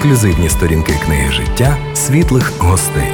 [0.00, 3.12] ексклюзивні сторінки книги життя світлих гостей.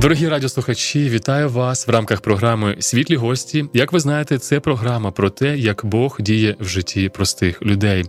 [0.00, 3.64] Дорогі радіослухачі, вітаю вас в рамках програми Світлі гості.
[3.72, 8.04] Як ви знаєте, це програма про те, як Бог діє в житті простих людей.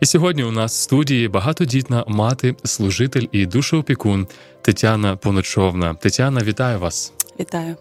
[0.00, 4.26] І сьогодні у нас в студії багатодітна мати, служитель і душоопікун
[4.62, 5.94] Тетяна Поночовна.
[5.94, 7.12] Тетяна, вітаю вас!
[7.40, 7.76] Вітаю.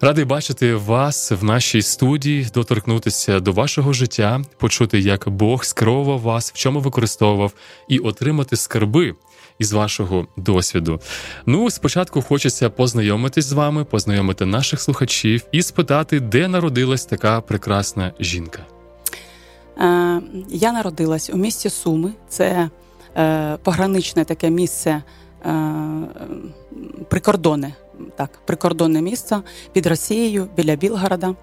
[0.00, 6.52] Радий бачити вас в нашій студії, доторкнутися до вашого життя, почути, як Бог скеровував вас,
[6.52, 7.52] в чому використовував,
[7.88, 9.14] і отримати скарби
[9.58, 11.00] із вашого досвіду.
[11.46, 18.12] Ну, спочатку хочеться познайомитись з вами, познайомити наших слухачів і спитати, де народилась така прекрасна
[18.20, 18.66] жінка.
[19.78, 22.12] Е, я народилась у місті Суми.
[22.28, 22.70] Це
[23.16, 25.02] е, пограничне таке місце
[25.46, 25.52] е,
[27.08, 27.74] прикордонне.
[28.16, 29.40] Так, прикордонне місце
[29.72, 31.34] під Росією біля Білгорода.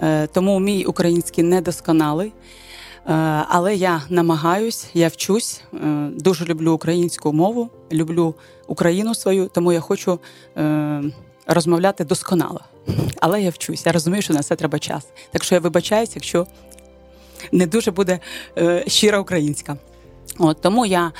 [0.00, 2.28] Е, тому мій український недосконалий.
[2.28, 3.12] Е,
[3.48, 8.34] але я намагаюсь, я вчусь, е, дуже люблю українську мову, люблю
[8.66, 10.18] Україну свою, тому я хочу
[11.46, 12.60] розмовляти досконало.
[13.20, 15.06] Але я вчусь, я розумію, що на це треба час.
[15.30, 16.46] Так що я вибачаюсь, якщо
[17.52, 18.18] не дуже буде
[18.86, 19.76] щира українська.
[20.38, 21.12] От Тому я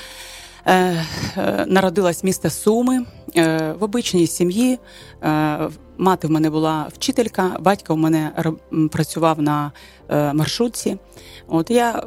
[1.67, 4.79] народилась міста Суми е, в обичній сім'ї.
[5.23, 5.69] Е,
[6.01, 8.31] Мати в мене була вчителька, батько в мене
[8.91, 9.71] працював на
[10.09, 10.97] маршрутці.
[11.47, 12.03] От я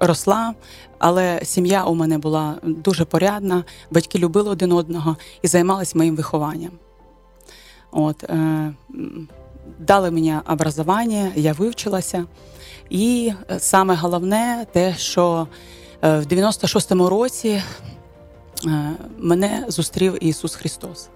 [0.00, 0.54] росла,
[0.98, 6.70] але сім'я у мене була дуже порядна, батьки любили один одного і займалися моїм вихованням.
[7.90, 8.72] От, е,
[9.78, 12.24] Дали мені образування, я вивчилася.
[12.90, 17.62] І саме головне те, що е, в 96-му році
[18.66, 21.08] е, мене зустрів Ісус Христос.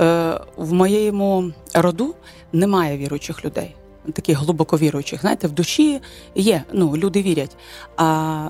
[0.00, 2.14] Е, в моєму роду
[2.52, 3.74] немає віруючих людей
[4.12, 5.20] таких глибоко віруючих.
[5.20, 6.00] Знаєте, в душі
[6.34, 7.56] є, ну люди вірять.
[7.96, 8.48] А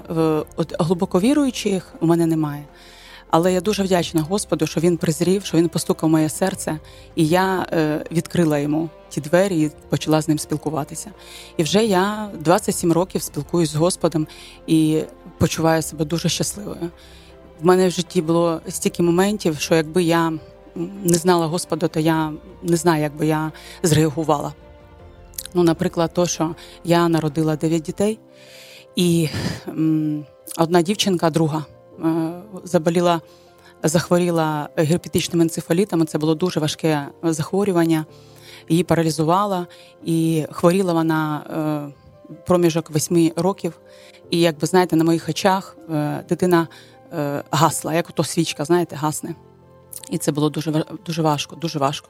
[0.56, 2.64] от глибоко віруючих у мене немає.
[3.32, 6.78] Але я дуже вдячна Господу, що він призрів, що він постукав моє серце,
[7.14, 11.10] і я е, відкрила йому ті двері і почала з ним спілкуватися.
[11.56, 14.26] І вже я 27 років спілкуюсь з Господом
[14.66, 15.02] і
[15.38, 16.90] почуваю себе дуже щасливою.
[17.60, 20.32] В мене в житті було стільки моментів, що якби я
[21.04, 22.32] не знала Господа, то я
[22.62, 24.52] не знаю, як би я зреагувала.
[25.54, 26.54] Ну, наприклад, то, що
[26.84, 28.18] я народила дев'ять дітей,
[28.96, 29.28] і
[29.68, 30.26] м,
[30.58, 31.64] одна дівчинка, друга,
[32.64, 33.20] заболіла,
[33.82, 36.06] захворіла герпетичним енцефалітом.
[36.06, 38.06] Це було дуже важке захворювання.
[38.68, 39.66] Її паралізувала,
[40.04, 41.42] і хворіла вона
[41.88, 43.80] е, проміжок восьми років.
[44.30, 46.68] І, як ви знаєте, на моїх очах е, дитина
[47.12, 49.34] е, гасла, як ото свічка, знаєте, гасне.
[50.10, 52.08] І це було дуже дуже важко, дуже важко.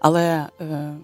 [0.00, 0.94] Але е,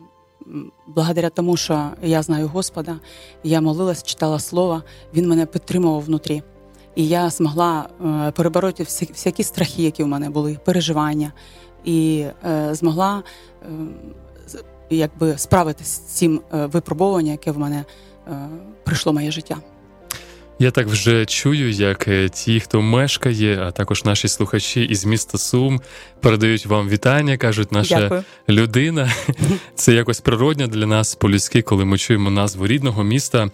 [0.86, 2.96] благодаря тому, що я знаю Господа,
[3.44, 4.82] я молилась, читала слово,
[5.14, 6.42] він мене підтримував внутрі.
[6.98, 11.32] І я змогла е, перебороти всі, всякі страхи, які в мене були, переживання,
[11.84, 13.22] і е, змогла
[13.62, 13.66] е,
[14.90, 17.84] якби справитися з цим е, випробуванням, яке в мене
[18.28, 18.48] е,
[18.84, 19.56] прийшло моє життя.
[20.58, 25.38] Я так вже чую, як е, ті, хто мешкає, а також наші слухачі із міста
[25.38, 25.80] Сум
[26.20, 28.24] передають вам вітання, кажуть, наша Дякую.
[28.48, 29.10] людина.
[29.74, 33.50] Це якось природня для нас по-людськи, коли ми чуємо назву рідного міста.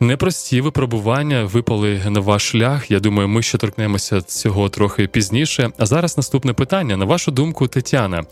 [0.00, 2.90] Непрості випробування випали на ваш шлях.
[2.90, 5.70] Я думаю, ми ще торкнемося цього трохи пізніше.
[5.78, 6.96] А зараз наступне питання.
[6.96, 8.24] На вашу думку, Тетяна,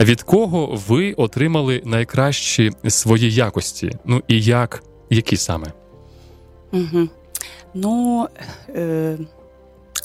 [0.00, 3.92] від кого ви отримали найкращі свої якості?
[4.04, 5.72] Ну і як, які саме?
[6.72, 7.08] Угу.
[7.74, 8.28] Ну
[8.68, 9.18] е,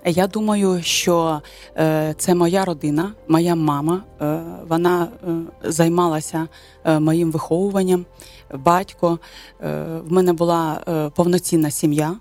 [0.05, 1.41] я думаю, що
[1.77, 4.03] е, це моя родина, моя мама.
[4.21, 5.31] Е, вона е,
[5.63, 6.47] займалася
[6.85, 8.05] е, моїм виховуванням,
[8.53, 9.19] батько.
[9.61, 12.15] Е, в мене була е, повноцінна сім'я,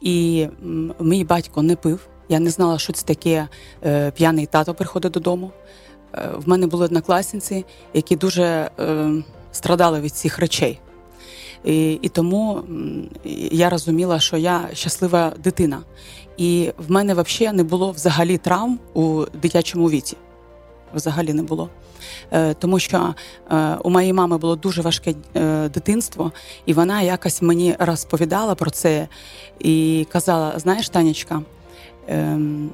[0.00, 0.48] і
[1.00, 2.00] мій батько не пив.
[2.28, 3.48] Я не знала, що це таке
[3.84, 5.50] е, п'яний тато приходить додому.
[6.34, 7.64] В мене були однокласниці,
[7.94, 8.70] які дуже
[9.52, 10.80] страдали від цих речей.
[11.64, 12.62] І і тому
[13.52, 15.78] я розуміла, що я щаслива дитина.
[16.36, 20.16] І в мене взагалі не було взагалі травм у дитячому віці.
[20.94, 21.68] Взагалі не було.
[22.32, 23.14] Е, тому що
[23.50, 26.32] е, у моєї мами було дуже важке е, дитинство,
[26.66, 29.08] і вона якось мені розповідала про це
[29.58, 31.42] і казала: знаєш, Танечка,
[32.08, 32.70] ем,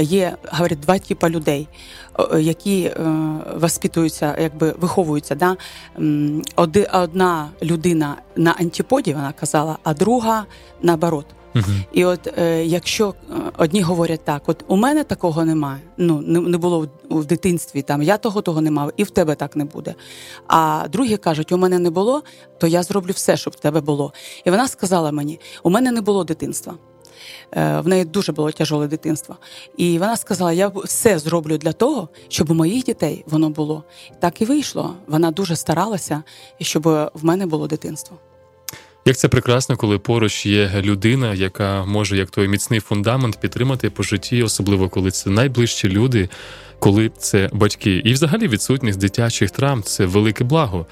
[0.00, 1.68] є говорить, два типи людей,
[2.38, 2.92] які
[3.56, 5.34] воспитуються, якби виховуються.
[5.34, 5.56] Да?
[6.92, 10.44] Одна людина на антиподі, вона казала, а друга
[10.82, 11.26] наоборот.
[11.92, 16.40] І от е, якщо е, одні говорять так, от у мене такого немає, ну не,
[16.40, 19.56] не було в, в дитинстві, там я того того не мав, і в тебе так
[19.56, 19.94] не буде.
[20.46, 22.22] А другі кажуть, у мене не було,
[22.58, 24.12] то я зроблю все, щоб в тебе було.
[24.44, 26.74] І вона сказала мені: у мене не було дитинства.
[27.52, 29.36] Е, в неї дуже було тяжоле дитинство.
[29.76, 33.84] І вона сказала: я все зроблю для того, щоб у моїх дітей воно було.
[34.20, 34.94] Так і вийшло.
[35.06, 36.22] Вона дуже старалася,
[36.60, 36.82] щоб
[37.14, 38.18] в мене було дитинство.
[39.08, 44.02] Як це прекрасно, коли поруч є людина, яка може як той міцний фундамент підтримати по
[44.02, 46.28] житті, особливо коли це найближчі люди,
[46.78, 50.86] коли це батьки, і взагалі відсутність дитячих травм це велике благо.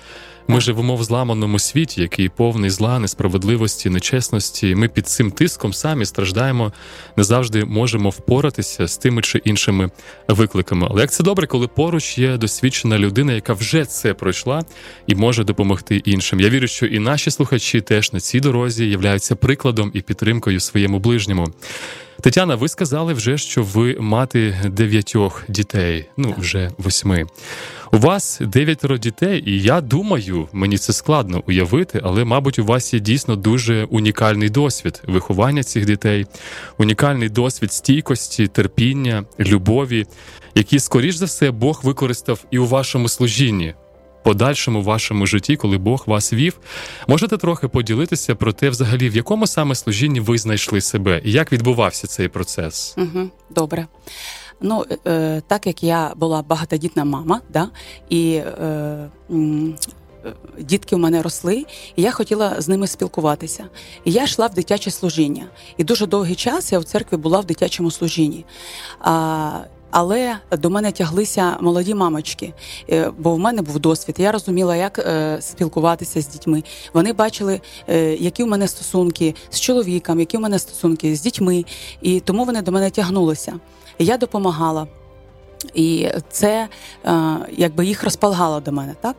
[0.48, 4.75] Ми живемо в зламаному світі, який повний зла, несправедливості, нечесності.
[4.75, 6.72] Ми під цим тиском самі страждаємо,
[7.16, 9.90] не завжди можемо впоратися з тими чи іншими
[10.28, 10.87] викликами.
[10.90, 14.64] Але як це добре, коли поруч є досвідчена людина, яка вже це пройшла
[15.06, 16.40] і може допомогти іншим.
[16.40, 20.98] Я вірю, що і наші слухачі теж на цій дорозі являються прикладом і підтримкою своєму
[20.98, 21.48] ближньому.
[22.26, 27.26] Тетяна, ви сказали вже, що ви мати дев'ятьох дітей, ну вже восьми.
[27.93, 32.94] У вас дев'ятеро дітей, і я думаю, мені це складно уявити, але, мабуть, у вас
[32.94, 36.26] є дійсно дуже унікальний досвід виховання цих дітей,
[36.78, 40.06] унікальний досвід стійкості, терпіння, любові,
[40.55, 43.75] які, скоріш за все, Бог використав і у вашому служінні
[44.26, 46.58] подальшому вашому житті, коли Бог вас вів.
[47.08, 51.52] Можете трохи поділитися про те, взагалі, в якому саме служінні ви знайшли себе, і як
[51.52, 52.94] відбувався цей процес?
[52.99, 53.87] Угу, Добре.
[54.61, 57.69] Ну, е, так як я була багатодітна мама, да,
[58.08, 59.08] і е,
[60.58, 61.64] дітки у мене росли,
[61.96, 63.64] і я хотіла з ними спілкуватися.
[64.05, 65.46] І я йшла в дитяче служіння.
[65.76, 68.44] І дуже довгий час я в церкві була в дитячому служінні.
[69.00, 69.61] А,
[69.91, 72.53] але до мене тяглися молоді мамочки,
[72.91, 74.17] е, бо в мене був досвід.
[74.19, 76.62] Я розуміла, як е, спілкуватися з дітьми.
[76.93, 81.65] Вони бачили, е, які в мене стосунки з чоловіком, які в мене стосунки з дітьми,
[82.03, 83.61] і тому вони до мене тягнулися.
[83.99, 84.87] Я допомагала.
[85.75, 86.69] І це
[87.53, 89.17] якби їх розполагало до мене, так?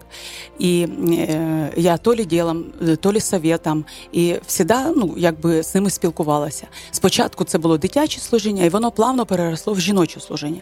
[0.60, 2.66] І е, я то лі ділом,
[3.02, 6.68] то лі совєтом, і завжди ну, якби з ними спілкувалася.
[6.92, 10.62] Спочатку це було дитяче служіння, і воно плавно переросло в жіноче служіння.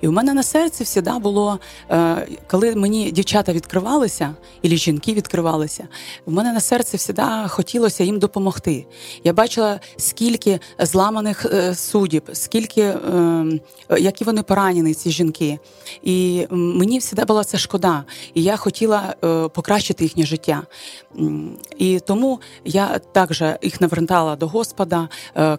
[0.00, 1.58] І у мене на серці завжди було,
[1.90, 5.88] е, коли мені дівчата відкривалися, і жінки відкривалися,
[6.26, 8.86] у мене на серці завжди хотілося їм допомогти.
[9.24, 13.60] Я бачила, скільки зламаних е, суддів, скільки ем,
[13.98, 15.58] які вони поранені, ці жінки.
[16.02, 18.04] І мені завжди була це шкода.
[18.34, 20.62] І я хотіла е, покращити їхнє життя.
[21.76, 25.08] І тому я також їх навертала до Господа,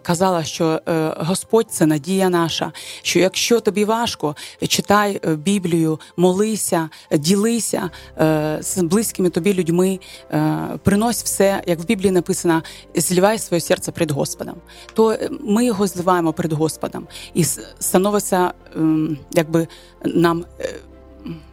[0.02, 0.80] казала, що
[1.16, 2.72] Господь це надія наша,
[3.02, 4.36] що якщо тобі важко
[4.68, 7.90] читай е, Біблію, молися, ділися
[8.20, 12.62] е, з близькими тобі людьми, е, принось все, як в Біблії написано,
[12.94, 14.54] зливай своє серце перед Господом.
[14.94, 17.44] То ми його зливаємо перед Господом і
[17.78, 19.68] становиться ем, якби
[20.04, 20.44] нам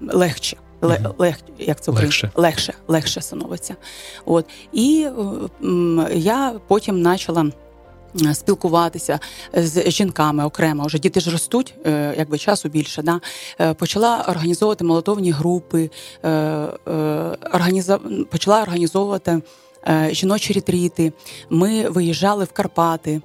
[0.02, 0.58] легче.
[0.82, 2.32] Лег, як це легше.
[2.36, 3.76] легше, легше становиться.
[4.26, 5.08] От і
[6.14, 7.52] я потім почала.
[8.26, 9.20] Е, спілкуватися
[9.54, 13.02] з жінками окремо, вже діти ж ростуть, е, якби часу більше.
[13.02, 13.22] Да?
[13.60, 15.90] Е, почала організовувати молотовні групи,
[18.30, 19.42] почала організовувати
[20.12, 21.14] жіночі ретріти.
[21.50, 23.22] Ми виїжджали в Карпати.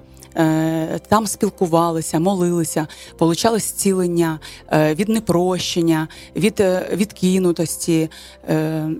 [1.07, 2.87] Там спілкувалися, молилися,
[3.17, 4.39] получали зцілення
[4.71, 6.63] від непрощення, від
[6.93, 8.09] відкинутості,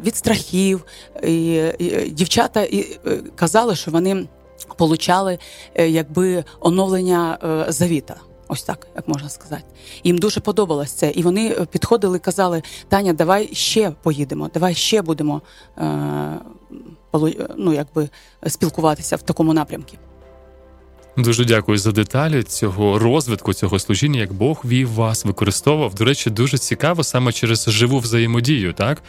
[0.06, 0.86] від страхів.
[1.24, 1.64] І
[2.12, 2.68] Дівчата
[3.36, 4.28] казали, що вони
[4.78, 5.40] получали
[5.76, 8.16] е, якби оновлення е, завіта.
[8.48, 9.64] Ось так, як можна сказати.
[10.04, 11.12] Їм дуже подобалось це.
[11.12, 15.42] І вони е, підходили, казали: Таня, давай ще поїдемо, давай ще будемо
[15.78, 16.40] е,
[17.58, 18.10] ну, якби
[18.48, 19.92] спілкуватися в такому напрямку.
[21.18, 25.96] Дуже дякую за деталі цього розвитку, цього служіння, як Бог вів вас, використовував.
[25.96, 29.04] До речі, дуже цікаво саме через живу взаємодію, так?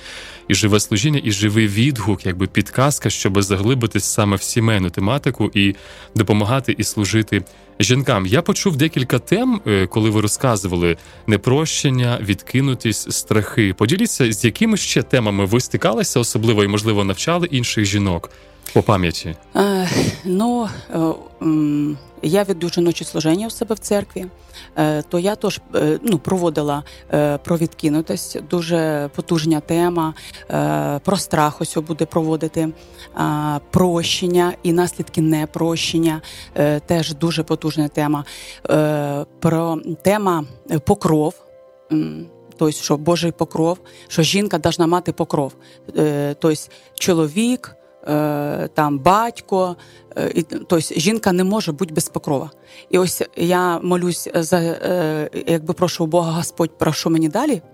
[0.49, 5.75] І живе служіння, і живий відгук, якби підказка, щоб заглибитись саме в сімейну тематику і
[6.15, 7.43] допомагати і служити
[7.81, 8.27] жінкам.
[8.27, 10.97] Я почув декілька тем, е, коли ви розказували
[11.27, 13.75] непрощення, відкинутість, страхи.
[13.75, 18.31] Поділіться, з якими ще темами ви стикалися, особливо і можливо навчали інших жінок
[18.73, 19.37] по пам'яті?
[19.57, 19.89] Е,
[20.25, 20.99] ну е,
[22.25, 24.27] я веду жіночі служення у себе в церкві,
[24.77, 30.15] е, то я теж е, ну, проводила е, про відкинутость, дуже потужна тема.
[30.51, 32.69] Е, про страх ось буде проводити
[33.71, 36.21] прощення і наслідки непрощення.
[36.87, 38.25] Теж дуже потужна тема.
[39.41, 40.45] Про тема
[40.87, 41.35] покров.
[42.59, 43.79] Тобто, що Божий покров,
[44.09, 45.53] що жінка повинна мати покров.
[46.39, 46.55] Тобто,
[46.95, 47.77] чоловік
[48.75, 49.77] там батько.
[50.17, 52.51] Е, і, тобто жінка не може бути без покрова.
[52.91, 57.63] І ось я молюсь за е, якби прошу Бога Господь, прошу мені далі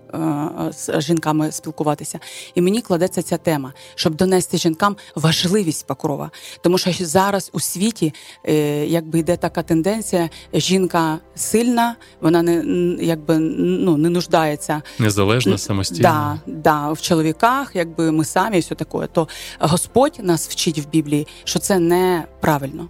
[0.71, 2.19] з жінками спілкуватися.
[2.55, 6.31] І мені кладеться ця тема, щоб донести жінкам важливість покрова.
[6.61, 8.13] Тому що зараз у світі
[8.43, 12.63] е, якби йде така тенденція: жінка сильна, вона не
[13.03, 16.01] якби ну не нуждається незалежна самостійно.
[16.01, 19.07] Да, да, в чоловіках, якби ми самі все таке.
[19.11, 19.27] То
[19.59, 22.87] Господь нас вчить в Біблії, що це неправильно.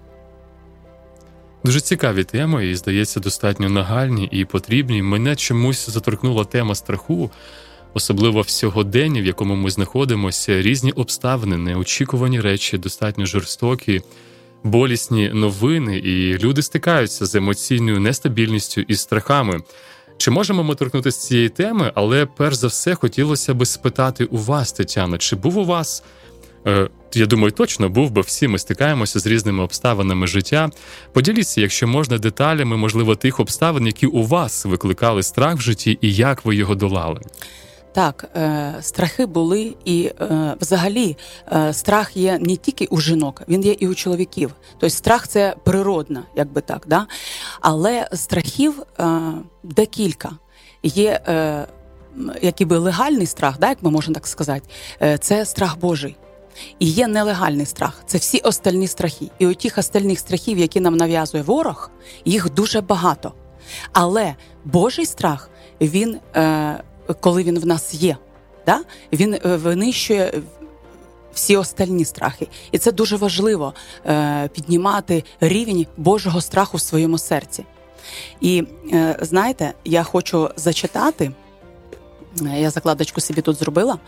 [1.63, 5.01] Дуже цікаві теми, і здається, достатньо нагальні і потрібні.
[5.01, 7.31] Мене чомусь заторкнула тема страху,
[7.93, 14.01] особливо в сьогоденні, в якому ми знаходимося, різні обставини, неочікувані речі, достатньо жорстокі,
[14.63, 19.61] болісні новини, і люди стикаються з емоційною нестабільністю і страхами.
[20.17, 21.91] Чи можемо ми торкнутися цієї теми?
[21.95, 26.03] Але перш за все хотілося би спитати у вас, Тетяна, чи був у вас
[27.13, 30.69] я думаю, точно був, бо всі ми стикаємося з різними обставинами життя.
[31.13, 36.13] Поділіться, якщо можна, деталями, можливо, тих обставин, які у вас викликали страх в житті, і
[36.13, 37.21] як ви його долали.
[37.93, 41.17] Так, е, страхи були, і е, взагалі
[41.51, 44.53] е, страх є не тільки у жінок, він є і у чоловіків.
[44.71, 46.83] Тобто страх це природно, якби так.
[46.87, 47.07] Да?
[47.61, 49.21] Але страхів е,
[49.63, 50.31] декілька.
[50.83, 51.65] Є е,
[52.41, 54.69] який би легальний страх, да, як ми можемо так сказати,
[55.01, 56.15] е, це страх Божий.
[56.79, 58.03] І є нелегальний страх.
[58.05, 59.27] Це всі остальні страхи.
[59.39, 61.91] І у тих остальних страхів, які нам нав'язує ворог,
[62.25, 63.33] їх дуже багато.
[63.93, 65.49] Але Божий страх,
[65.81, 66.83] він, е,
[67.19, 68.17] коли він в нас є,
[69.13, 70.41] він е, винищує.
[71.33, 73.73] Всі остальні страхи, і це дуже важливо
[74.05, 77.65] е, піднімати рівень Божого страху в своєму серці.
[78.41, 78.63] І
[79.21, 81.31] знаєте, я хочу зачитати.
[82.41, 83.99] Я закладочку собі тут зробила.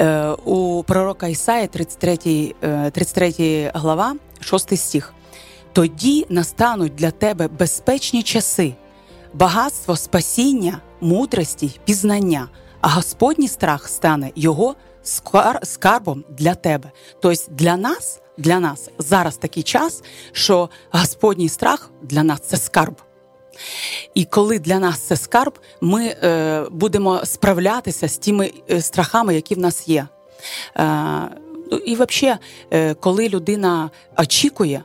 [0.00, 2.16] Е, у пророка Ісаї, 33
[2.92, 5.14] 33 е, глава, 6 стих.
[5.72, 8.74] Тоді настануть для тебе безпечні часи,
[9.34, 12.48] багатство спасіння, мудрості, пізнання,
[12.80, 14.74] а Господній страх стане його
[15.62, 16.90] скарбом для тебе.
[17.22, 20.02] Тобто для нас, для нас зараз такий час,
[20.32, 23.07] що Господній страх для нас це скарб.
[24.14, 29.54] І коли для нас це скарб, ми е, будемо справлятися з тими е, страхами, які
[29.54, 30.06] в нас є.
[30.76, 31.28] Е,
[31.86, 32.38] І взагалі,
[32.70, 34.82] е, коли людина очікує,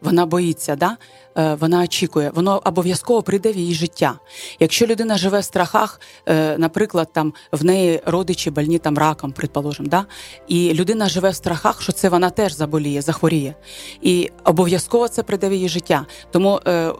[0.00, 0.96] вона боїться, да?
[1.38, 4.18] Е, вона очікує, воно обов'язково прийде в її життя.
[4.60, 9.86] Якщо людина живе в страхах, е, наприклад, там в неї родичі больні там раком, предположим,
[9.86, 10.06] да?
[10.48, 13.54] і людина живе в страхах, що це вона теж заболіє, захворіє.
[14.02, 16.06] І обов'язково це прийде в її життя.
[16.30, 16.92] Тому, е,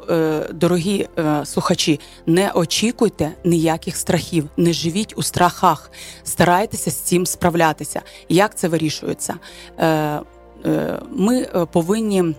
[0.53, 1.09] дорогі
[1.45, 5.91] слухачі, не очікуйте ніяких страхів, не живіть у страхах,
[6.25, 8.03] старайтеся з цим справлятися.
[8.29, 9.35] Як це вирішується?
[11.11, 12.35] Ми повинні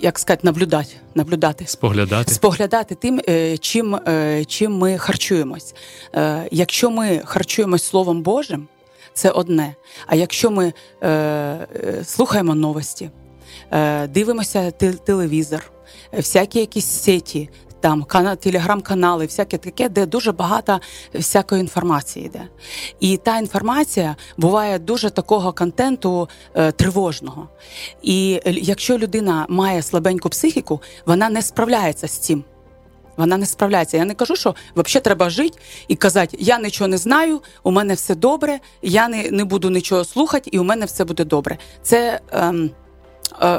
[0.00, 5.74] як сказати, наблюдати, наблюдати, споглядати споглядати тим, е, чим е, чим ми харчуємось.
[6.14, 8.68] Е, якщо ми харчуємось Словом Божим,
[9.14, 9.74] це одне.
[10.06, 10.72] А якщо ми
[12.04, 13.10] слухаємо новості,
[14.08, 14.70] дивимося
[15.04, 15.70] телевізор,
[16.12, 17.48] всякі якісь сеті,
[17.80, 18.06] там
[18.40, 20.80] телеграм-канали, всяке таке, де дуже багато
[21.14, 22.48] всякої інформації йде.
[23.00, 27.48] І та інформація буває дуже такого контенту е, тривожного.
[28.02, 32.44] І якщо людина має слабеньку психіку, вона не справляється з цим.
[33.16, 33.96] Вона не справляється.
[33.96, 37.94] Я не кажу, що взагалі треба жити і казати, я нічого не знаю, у мене
[37.94, 41.58] все добре, я не не буду нічого слухати, і у мене все буде добре.
[41.82, 42.20] Це.
[42.32, 42.70] Ем,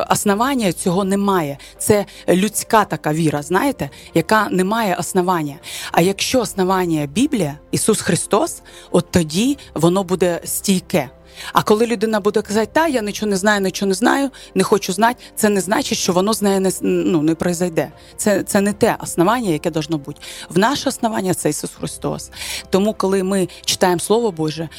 [0.09, 1.57] основання цього немає.
[1.77, 5.55] Це людська така віра, знаєте, яка не має основання.
[5.91, 8.61] А якщо основання Біблія, Ісус Христос,
[8.91, 11.09] от тоді воно буде стійке.
[11.53, 14.93] А коли людина буде казати, та я нічого не знаю, нічого не знаю, не хочу
[14.93, 17.91] знати, це не значить, що воно з нею не ну, не произойде.
[18.17, 20.21] Це це не те основання, яке должно бути.
[20.49, 22.31] В наше основання це Ісус Христос.
[22.69, 24.69] Тому, коли ми читаємо Слово Боже,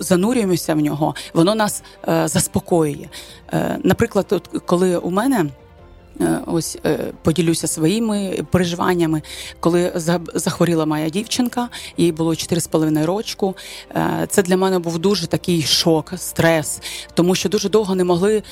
[0.00, 3.08] занурюємося в нього, воно нас е, заспокоює.
[3.52, 5.46] Е, Наприклад, от, коли у мене.
[6.20, 9.22] Е, ось е, поділюся своїми переживаннями,
[9.60, 9.92] коли
[10.34, 13.54] захворіла моя дівчинка, їй було 4,5 рочку.
[13.96, 16.80] Е, це для мене був дуже такий шок, стрес,
[17.14, 18.42] тому що дуже довго не могли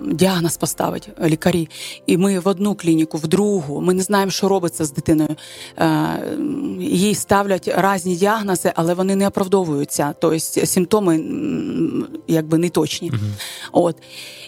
[0.00, 1.68] діагноз поставити лікарі.
[2.06, 3.80] І ми в одну клініку, в другу.
[3.80, 5.36] Ми не знаємо, що робиться з дитиною.
[6.80, 10.14] Їй ставлять різні діагнози, але вони не оправдовуються.
[10.20, 11.24] Тобто симптоми
[12.28, 13.10] якби не точні.
[13.10, 13.18] uh
[13.72, 13.96] От.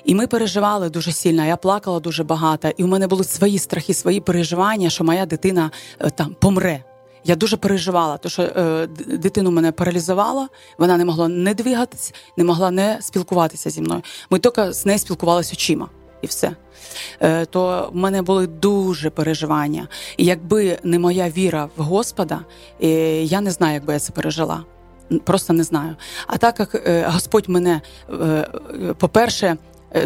[0.05, 1.45] І ми переживали дуже сильно.
[1.45, 5.71] Я плакала дуже багато, і у мене були свої страхи, свої переживання, що моя дитина
[6.01, 6.85] е, там помре.
[7.25, 12.45] Я дуже переживала, тому що е, дитину мене паралізувала, вона не могла не двигатись, не
[12.45, 14.03] могла не спілкуватися зі мною.
[14.31, 15.89] Ми тільки з нею спілкувалися очима
[16.23, 16.57] і все.
[17.21, 19.89] Е, То в мене були дуже переживання.
[20.17, 22.41] І якби не моя віра в Господа,
[22.83, 22.89] е,
[23.23, 24.65] я не знаю, як би я це пережила.
[25.25, 25.97] Просто не знаю.
[26.27, 27.81] А так як е, Господь мене,
[28.11, 28.49] е,
[28.99, 29.57] по-перше,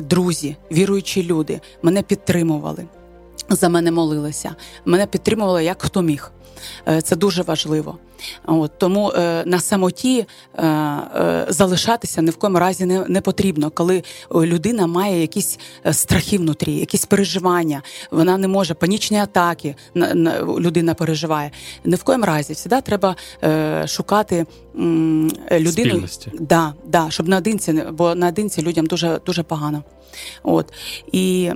[0.02, 2.84] друзі, віруючі люди, мене підтримували,
[3.48, 6.32] за мене молилися, мене підтримували як хто міг.
[6.88, 7.98] Е, це дуже важливо.
[8.46, 13.70] От, Тому е, на самоті е, е, залишатися ні в коєму разі не, не потрібно,
[13.70, 14.02] коли
[14.34, 19.74] людина має якісь е, страхи внутрі, якісь переживання, вона не може панічні атаки.
[19.94, 21.50] На, на, людина переживає.
[21.84, 26.32] Ні в коєму разі завжди треба е, шукати м, людину, Спільності.
[26.40, 29.82] да, да, щоб наодинці, бо наодинці людям дуже дуже погано.
[30.42, 30.72] От
[31.12, 31.50] і.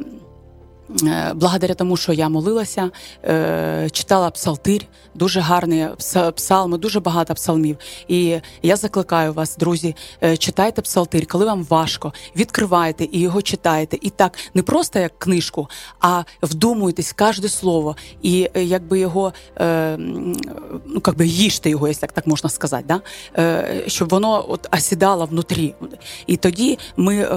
[1.02, 2.90] Е, благодаря тому, що я молилася,
[3.24, 5.88] е, читала псалтир, дуже гарні
[6.34, 7.76] псалми, дуже багато псалмів.
[8.08, 13.98] І я закликаю вас, друзі, е, читайте псалтир, коли вам важко, відкривайте і його читайте.
[14.02, 15.68] І так не просто як книжку,
[16.00, 19.32] а вдумуйтесь кожне слово, і якби його
[20.86, 23.00] ну якби їжте його, якщо так можна сказати, да?
[23.86, 25.74] щоб воно от осідало внутрі.
[26.26, 27.28] І тоді ми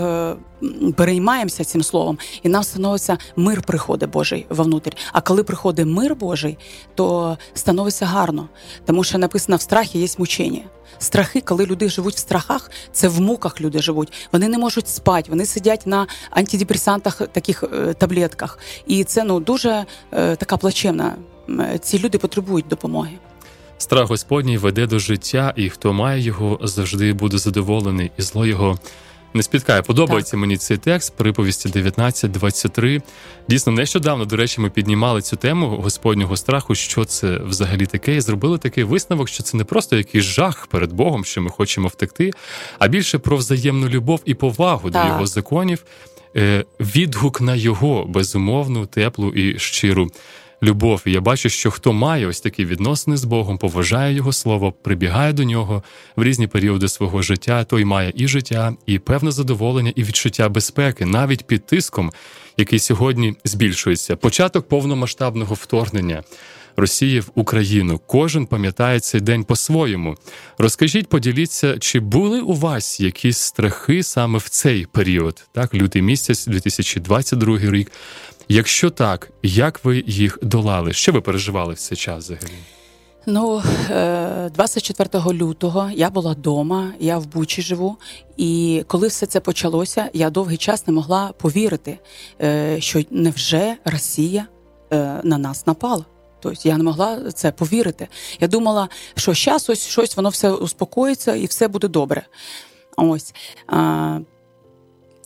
[0.95, 4.91] переймаємося цим словом, і нам становиться мир приходить Божий вовнутрь.
[5.13, 6.57] А коли приходить мир Божий,
[6.95, 8.49] то становиться гарно,
[8.85, 10.61] тому що написано в страхі є мучення.
[10.97, 14.13] Страхи, коли люди живуть в страхах, це в муках люди живуть.
[14.31, 18.59] Вони не можуть спати, вони сидять на антидепресантах, таких е, таблетках.
[18.87, 21.15] І це ну дуже е, така плачевна.
[21.81, 23.11] Ці люди потребують допомоги.
[23.77, 28.77] Страх Господній веде до життя, і хто має його, завжди буде задоволений, і зло його
[29.33, 29.81] не спіткає.
[29.81, 30.39] Подобається так.
[30.39, 33.01] мені цей текст приповісті 19.23.
[33.49, 38.21] Дійсно, нещодавно, до речі, ми піднімали цю тему Господнього страху, що це взагалі таке, і
[38.21, 42.31] зробили такий висновок, що це не просто якийсь жах перед Богом, що ми хочемо втекти,
[42.79, 45.03] а більше про взаємну любов і повагу так.
[45.03, 45.83] до його законів,
[46.35, 50.09] е, відгук на його безумовну, теплу і щиру
[50.63, 51.03] любов.
[51.05, 55.33] І я бачу, що хто має ось такі відносини з Богом, поважає його слово, прибігає
[55.33, 55.83] до нього
[56.15, 61.05] в різні періоди свого життя, той має і життя, і певне задоволення, і відчуття безпеки,
[61.05, 62.11] навіть під тиском,
[62.57, 64.15] який сьогодні збільшується.
[64.15, 66.23] Початок повномасштабного вторгнення.
[66.75, 70.15] Росії в Україну кожен пам'ятає цей день по-своєму.
[70.57, 76.47] Розкажіть, поділіться, чи були у вас якісь страхи саме в цей період, так лютий місяць,
[76.47, 77.91] 2022 рік.
[78.47, 80.93] Якщо так, як ви їх долали?
[80.93, 82.57] Що ви переживали в цей час взагалі?
[83.25, 83.61] Ну,
[84.53, 87.97] 24 е, лютого я була вдома, я в Бучі живу,
[88.37, 91.99] і коли все це почалося, я довгий час не могла повірити,
[92.41, 94.47] е, що невже Росія
[94.91, 96.05] е, на нас напала.
[96.39, 98.07] Тобто я не могла це повірити.
[98.39, 102.25] Я думала, що зараз ось щось воно все успокоїться і все буде добре.
[102.97, 103.33] Ось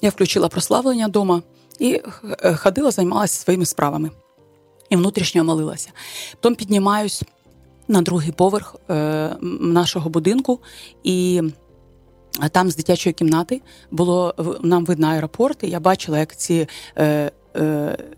[0.01, 1.41] я включила прославлення вдома
[1.79, 2.01] і
[2.43, 4.11] е, ходила, займалася своїми справами
[4.89, 5.89] і внутрішньо молилася.
[6.41, 7.23] Потім піднімаюсь
[7.87, 10.59] на другий поверх е, нашого будинку,
[11.03, 11.41] і
[12.51, 13.61] там з дитячої кімнати
[13.91, 15.63] було нам видно аеропорт.
[15.63, 17.31] і Я бачила, як ці е, Е,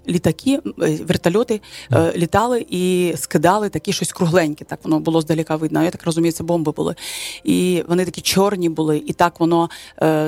[0.08, 1.62] літаки, е, вертольоти
[1.94, 4.66] е, літали і скидали такі щось кругленьке.
[4.66, 5.84] Так воно було здалека видно.
[5.84, 6.96] Я так розумію, це бомби були.
[7.44, 9.70] І вони такі чорні були, і так воно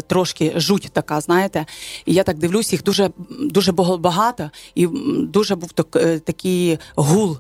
[0.08, 1.66] трошки жуть така, знаєте.
[2.06, 5.72] І я так дивлюсь, їх дуже дуже багато, і дуже був
[6.24, 7.38] такий гул.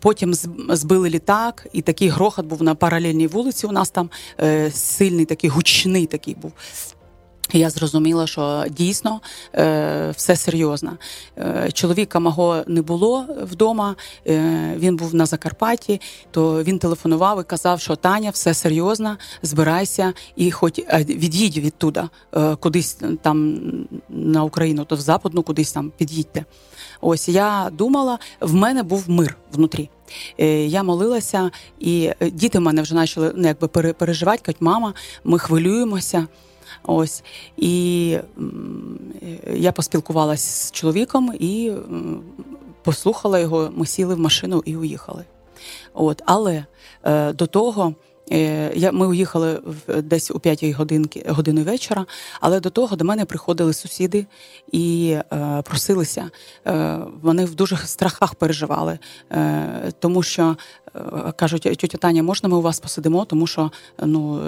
[0.00, 0.34] Потім
[0.68, 3.66] збили літак, і такий грохот був на паралельній вулиці.
[3.66, 4.10] У нас там
[4.70, 6.52] сильний такий гучний такий був.
[7.52, 9.20] Я зрозуміла, що дійсно
[9.54, 10.92] е, все серйозно.
[11.38, 17.44] Е, чоловіка мого не було вдома, е, він був на Закарпатті, то він телефонував і
[17.44, 23.60] казав, що Таня, все серйозно, збирайся і хоч е, від'їдь відтуда, е, кудись там
[24.08, 26.44] на Україну, то в Западну, кудись там під'їдьте.
[27.00, 29.90] Ось я думала, в мене був мир внутрі.
[30.38, 35.38] Е, я молилася, і діти в мене вже почали ну, якби переживати, кажуть, мама, ми
[35.38, 36.26] хвилюємося.
[36.82, 37.24] Ось
[37.56, 38.16] і
[39.54, 41.72] я поспілкувалася з чоловіком і
[42.82, 43.70] послухала його.
[43.74, 45.24] Ми сіли в машину і уїхали.
[45.94, 46.64] От, але
[47.04, 47.94] е, до того.
[48.32, 52.06] Е, я, Ми уїхали десь у 5 годинки години вечора,
[52.40, 54.26] але до того до мене приходили сусіди
[54.72, 56.30] і е, просилися.
[56.66, 58.98] Е, Вони в дуже страхах переживали,
[59.32, 60.56] е, тому що
[61.36, 63.70] кажуть, тьотя Таня, можна ми у вас посидимо, тому що
[64.02, 64.40] ну,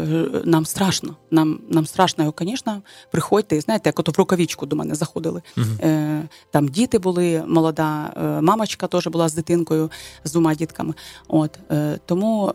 [0.44, 1.16] нам страшно.
[1.30, 3.60] Нам нам страшно, звісно, приходьте.
[3.60, 5.42] Знаєте, як ото в рукавичку до мене заходили.
[5.56, 9.90] uh Там діти були, молода мамочка теж була з дитинкою,
[10.24, 10.94] з двома дітками.
[11.28, 11.58] От
[12.06, 12.54] Тому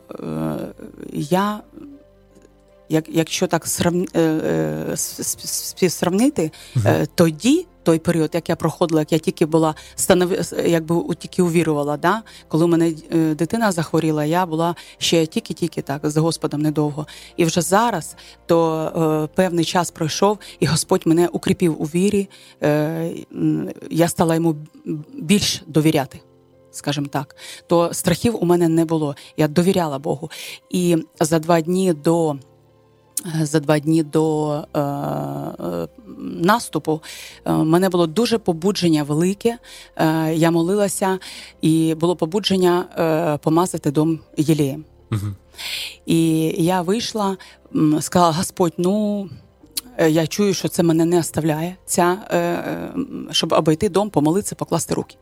[1.14, 1.60] я.
[2.90, 3.68] Як, Якщо так
[4.96, 7.08] співсравнити, uh-huh.
[7.16, 11.98] тоді той період, як я проходила, як я тільки була станови, якби тільки увірувала.
[11.98, 12.24] Да?
[12.48, 17.08] Коли у мене е, дитина захворіла, я була ще тільки-тільки так з Господом недовго.
[17.38, 22.30] І вже зараз то е, певний час пройшов, і Господь мене укріпив у вірі.
[22.64, 23.12] Е,
[23.90, 24.56] Я стала йому
[25.14, 26.20] більш довіряти.
[26.72, 27.36] Скажімо так,
[27.68, 29.16] то страхів у мене не було.
[29.38, 30.32] Я довіряла Богу.
[30.70, 32.36] І за два дні до
[33.42, 37.02] за два дні до е, е, наступу
[37.46, 39.58] е, мене було дуже побудження велике.
[39.96, 41.20] Е, Я молилася,
[41.62, 44.86] і було побудження е, помазати дом Єлієм.
[45.12, 45.28] Угу.
[46.06, 47.38] І я вийшла,
[48.00, 49.30] сказала: Господь, ну.
[49.98, 52.94] Е, я чую, що це мене не оставляє, ця, е, е,
[53.32, 55.16] щоб обійти дом, помолитися, покласти руки.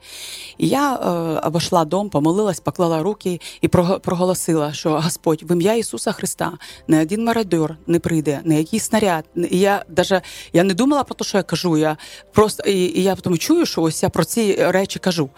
[0.57, 0.95] І я
[1.43, 6.51] обійшла дом, помолилась, поклала руки і проголосила, що Господь, в ім'я Ісуса Христа,
[6.87, 9.25] не один мародер не прийде, не якийсь снаряд.
[9.51, 10.21] Я даже,
[10.53, 11.77] я не думала про те, що я кажу.
[11.77, 11.97] Я
[12.31, 15.29] просто і, і я потім чую, що ось я про ці речі кажу.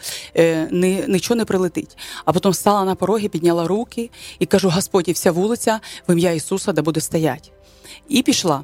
[0.72, 1.98] Ні, Нічого не прилетить.
[2.26, 6.32] А потім стала на порогі, підняла руки і кажу: Господь, і вся вулиця в ім'я
[6.32, 7.52] Ісуса, де буде стоять.
[8.10, 8.64] І пішла.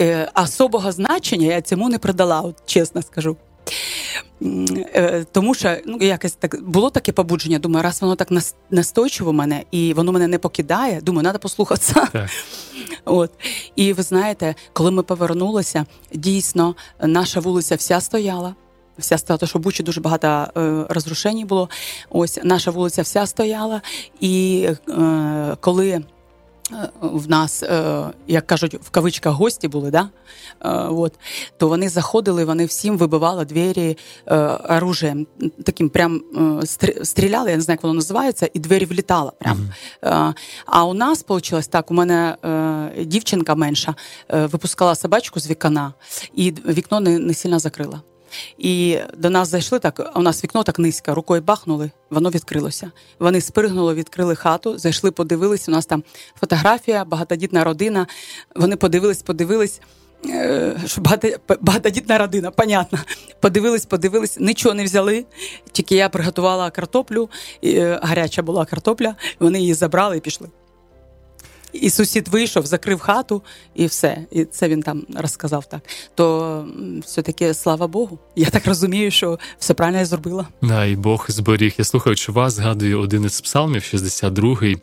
[0.00, 3.36] Е, особого значення я цьому не придала, от чесно скажу.
[4.42, 7.58] Е, тому що ну, якось так було таке побудження.
[7.58, 8.28] Думаю, раз воно так
[8.70, 12.06] настойчиво мене і воно мене не покидає, думаю, треба послухатися.
[12.12, 12.30] Так.
[13.04, 13.30] От.
[13.76, 18.54] І ви знаєте, коли ми повернулися, дійсно наша вулиця вся стояла.
[18.98, 21.68] Вся стояла, тому що Бучі дуже багато е, розрушень було.
[22.10, 23.82] Ось наша вулиця вся стояла,
[24.20, 26.02] і е, коли
[27.00, 30.08] в нас, е, як кажуть, в кавичках гості були, да?
[30.64, 31.18] Е, от,
[31.56, 35.26] то вони заходили, вони всім вибивали двері е, оружием,
[35.64, 36.22] таким прям
[37.02, 39.30] стріляли, я не знаю, як воно називається, і двері влітала.
[39.30, 39.68] Прям.
[40.02, 40.34] Mm-hmm.
[40.66, 42.36] А у нас вийшло так: у мене
[42.98, 43.94] дівчинка менша
[44.28, 45.92] випускала собачку з вікна,
[46.34, 48.00] і вікно не, не сильно закрила.
[48.58, 50.12] І до нас зайшли так.
[50.16, 52.90] У нас вікно так низько, рукою бахнули, воно відкрилося.
[53.18, 55.68] Вони спригнули, відкрили хату, зайшли, подивились.
[55.68, 56.04] У нас там
[56.40, 58.06] фотографія, багатодітна родина.
[58.56, 59.80] Вони подивились, подивились.
[60.26, 61.02] Е, що
[61.60, 62.98] багатодітна родина, понятно.
[63.40, 65.24] Подивились, подивились, нічого не взяли.
[65.72, 69.14] Тільки я приготувала картоплю, і е, гаряча була картопля.
[69.40, 70.48] Вони її забрали і пішли.
[71.72, 73.42] І сусід вийшов, закрив хату,
[73.74, 74.24] і все.
[74.30, 75.80] І це він там розказав так.
[76.14, 76.66] То
[77.06, 78.18] все-таки слава Богу.
[78.36, 80.48] Я так розумію, що все правильно я зробила.
[80.62, 81.74] Да, Бог зберіг.
[81.78, 84.78] Я слухаючи вас, згадую один із псалмів, 62-й.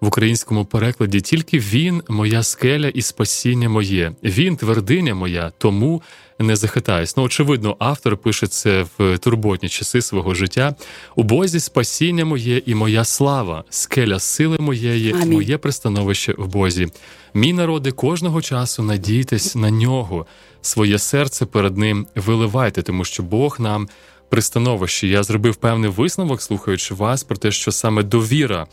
[0.00, 6.02] В українському перекладі тільки він, моя скеля і спасіння моє, він твердиня моя, тому
[6.38, 7.16] не захитаюсь.
[7.16, 10.74] Ну, очевидно, автор пише це в турботні часи свого життя.
[11.16, 15.32] У Бозі спасіння моє і моя слава, скеля сили моєї, Амінь.
[15.32, 16.88] моє пристановище в Бозі.
[17.34, 20.26] Мій народи кожного часу надійтесь на нього,
[20.62, 23.88] своє серце перед ним виливайте, тому що Бог нам
[24.28, 25.06] пристановище.
[25.06, 28.66] Я зробив певний висновок, слухаючи вас, про те, що саме довіра.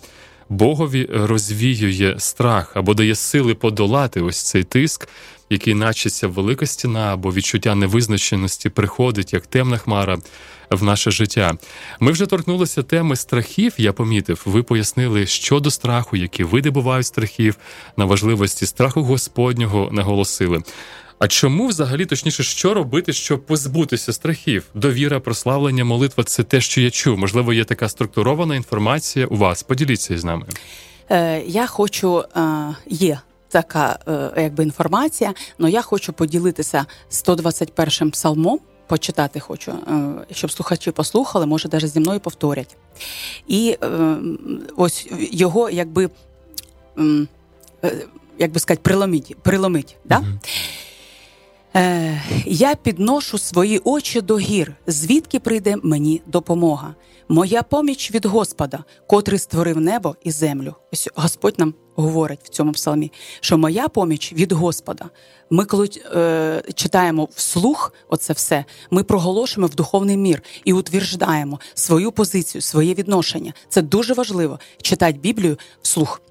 [0.49, 5.07] Богові розвіює страх або дає сили подолати ось цей тиск,
[5.49, 10.17] який начеться велика стіна або відчуття невизначеності приходить як темна хмара
[10.69, 11.53] в наше життя.
[11.99, 13.73] Ми вже торкнулися теми страхів.
[13.77, 14.41] Я помітив.
[14.45, 17.57] Ви пояснили, що до страху, які види бувають страхів,
[17.97, 20.63] на важливості страху Господнього наголосили.
[21.19, 24.63] А чому взагалі точніше, що робити, щоб позбутися страхів?
[24.73, 27.17] Довіра, прославлення, молитва це те, що я чув.
[27.17, 29.63] Можливо, є така структурована інформація у вас.
[29.63, 30.45] Поділіться з нами.
[31.09, 32.41] Е, Я хочу е,
[32.87, 38.59] є така е, якби інформація, але я хочу поділитися 121-м псалмом.
[38.87, 39.75] Почитати хочу, е,
[40.31, 42.77] щоб слухачі послухали, може, навіть зі мною повторять.
[43.47, 44.17] І е,
[44.77, 46.09] ось його, якби,
[48.39, 49.35] як би сказати, приломить.
[49.43, 50.23] приломить да?
[51.75, 56.95] Е, Я підношу свої очі до гір, звідки прийде мені допомога.
[57.29, 60.75] Моя поміч від Господа, котрий створив небо і землю.
[60.93, 65.05] Ось Господь нам говорить в цьому псалмі, що моя поміч від Господа.
[65.49, 72.11] Ми, коли е, читаємо вслух, оце все, ми проголошуємо в духовний мір і утверждаємо свою
[72.11, 73.53] позицію, своє відношення.
[73.69, 76.21] Це дуже важливо читати Біблію вслух.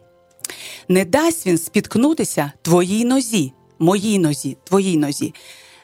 [0.89, 5.35] Не дасть він спіткнутися твоїй нозі моїй нозі, твоїй нозі.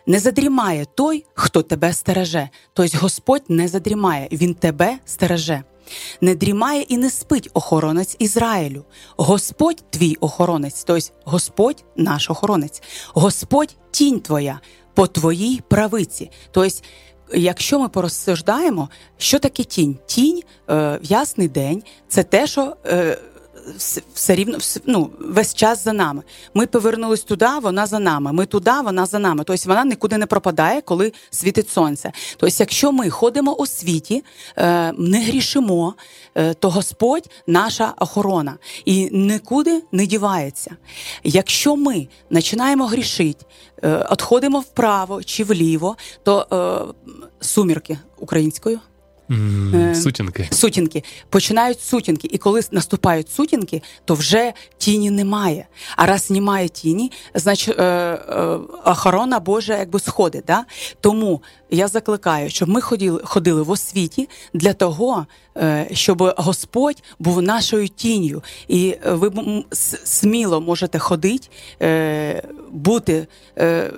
[0.06, 2.48] Не задрімає той, хто тебе стереже.
[2.72, 5.62] Тобто Господь не задрімає, Він тебе стереже.
[6.20, 8.84] Не дрімає і не спить охоронець Ізраїлю.
[9.16, 12.82] Господь твій охоронець, тобто Господь наш охоронець,
[13.14, 14.60] Господь тінь твоя
[14.94, 16.30] по твоїй правиці.
[16.50, 16.78] Тобто,
[17.34, 19.98] якщо ми порозсуждаємо, що таке тінь?
[20.06, 22.76] Тінь е, в ясний день це те, що.
[22.86, 23.18] Е,
[24.14, 26.22] все рівно ну, весь час за нами.
[26.54, 28.32] Ми повернулись туди, вона за нами.
[28.32, 29.44] Ми туди, вона за нами.
[29.44, 32.12] Тобто вона нікуди не пропадає, коли світить сонце.
[32.36, 34.24] Тобто, якщо ми ходимо у світі,
[34.56, 35.94] е, не грішимо,
[36.34, 40.76] е, то Господь наша охорона і нікуди не дівається.
[41.24, 43.46] Якщо ми починаємо грішити,
[43.82, 46.94] відходимо е, вправо чи вліво, то
[47.40, 48.80] сумірки українською.
[49.30, 50.48] Mm, сутінки.
[50.52, 51.04] Сутінки.
[51.28, 52.28] Починають сутінки.
[52.32, 55.66] І коли наступають сутінки, то вже тіні немає.
[55.96, 60.44] А раз немає тіні, значить е, е, охорона Божа якби сходить.
[60.46, 60.64] Да?
[61.00, 65.49] Тому я закликаю, щоб ми ходили ходили в освіті для того, е,
[65.92, 68.42] щоб Господь був нашою тінню.
[68.68, 69.32] І ви
[70.04, 71.48] сміло можете ходити,
[71.82, 73.26] е, бути.
[73.58, 73.92] Е,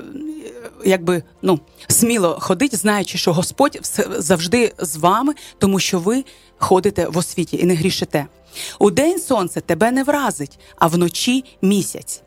[0.85, 3.79] якби ну сміло ходить, знаючи, що Господь
[4.19, 6.25] завжди з вами, тому що ви
[6.59, 8.27] ходите в освіті і не грішите.
[8.79, 12.23] У день сонце тебе не вразить, а вночі місяць.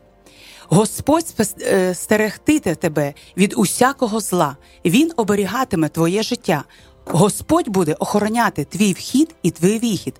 [0.68, 6.64] Господь е, стерегтиме тебе від усякого зла, Він оберігатиме твоє життя.
[7.06, 10.14] Господь буде охороняти твій вхід і твій вихід.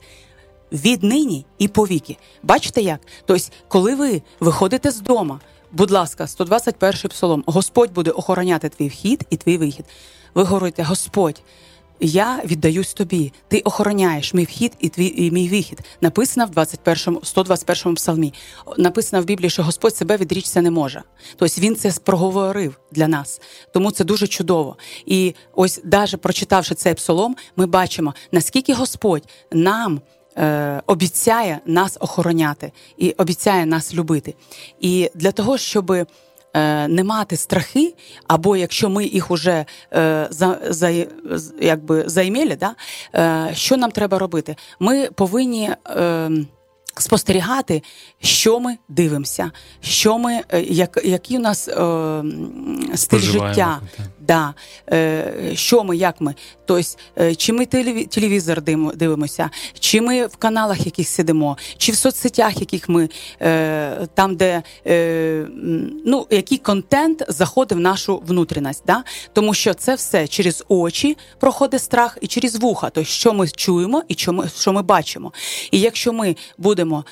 [0.72, 2.16] Віднині і повіки.
[2.42, 3.00] Бачите як?
[3.24, 5.38] Тобто, коли ви виходите з дому,
[5.72, 7.44] Будь ласка, 121 псалом.
[7.46, 9.84] Господь буде охороняти твій вхід і твій вихід.
[10.34, 11.42] Ви говорите, Господь,
[12.00, 13.32] я віддаюсь тобі.
[13.48, 15.80] Ти охороняєш мій вхід і твій і мій вихід.
[16.00, 18.34] Написано в 21, 121 псалмі.
[18.78, 21.02] Написано в Біблії, що Господь себе відрічся не може.
[21.36, 23.40] Тобто він це проговорив для нас.
[23.72, 24.76] Тому це дуже чудово.
[25.06, 30.00] І ось, навіть прочитавши цей псалом, ми бачимо, наскільки Господь нам
[30.38, 34.34] е, обіцяє нас охороняти і обіцяє нас любити.
[34.80, 36.06] І для того, щоб е,
[36.88, 37.94] не мати страхи,
[38.26, 41.06] або якщо ми їх вже е, за, за,
[41.60, 42.74] якби займели, да,
[43.14, 44.56] е, що нам треба робити?
[44.80, 45.70] Ми повинні.
[45.88, 46.30] Е,
[46.98, 47.82] Спостерігати,
[48.20, 52.22] що ми дивимося, що ми, е, як, який у нас е,
[52.94, 53.80] стиль життя,
[54.26, 54.54] да,
[54.92, 56.34] е, що ми, як ми.
[56.64, 56.82] Тобто,
[57.36, 58.62] чи ми телевізор
[58.94, 63.08] дивимося, чи ми в каналах яких сидимо, чи в соцсетях, яких ми
[63.42, 64.62] е, там, де
[66.04, 68.82] ну, який контент заходить в нашу внутрішність.
[68.86, 69.04] Да?
[69.32, 74.02] Тому що це все через очі проходить страх і через вуха, тобто, що ми чуємо
[74.08, 75.32] і що ми, що ми бачимо.
[75.70, 77.04] І якщо ми будемо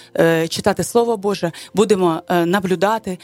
[0.48, 3.18] читати Слово Боже, будемо наблюдати,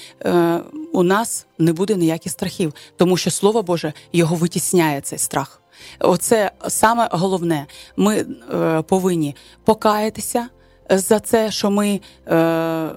[0.92, 5.62] у нас не буде ніяких страхів, тому що Слово Боже його витісняє цей страх.
[5.98, 7.66] Оце саме головне.
[7.96, 10.48] Ми е, повинні покаятися
[10.90, 12.90] за це, що ми е,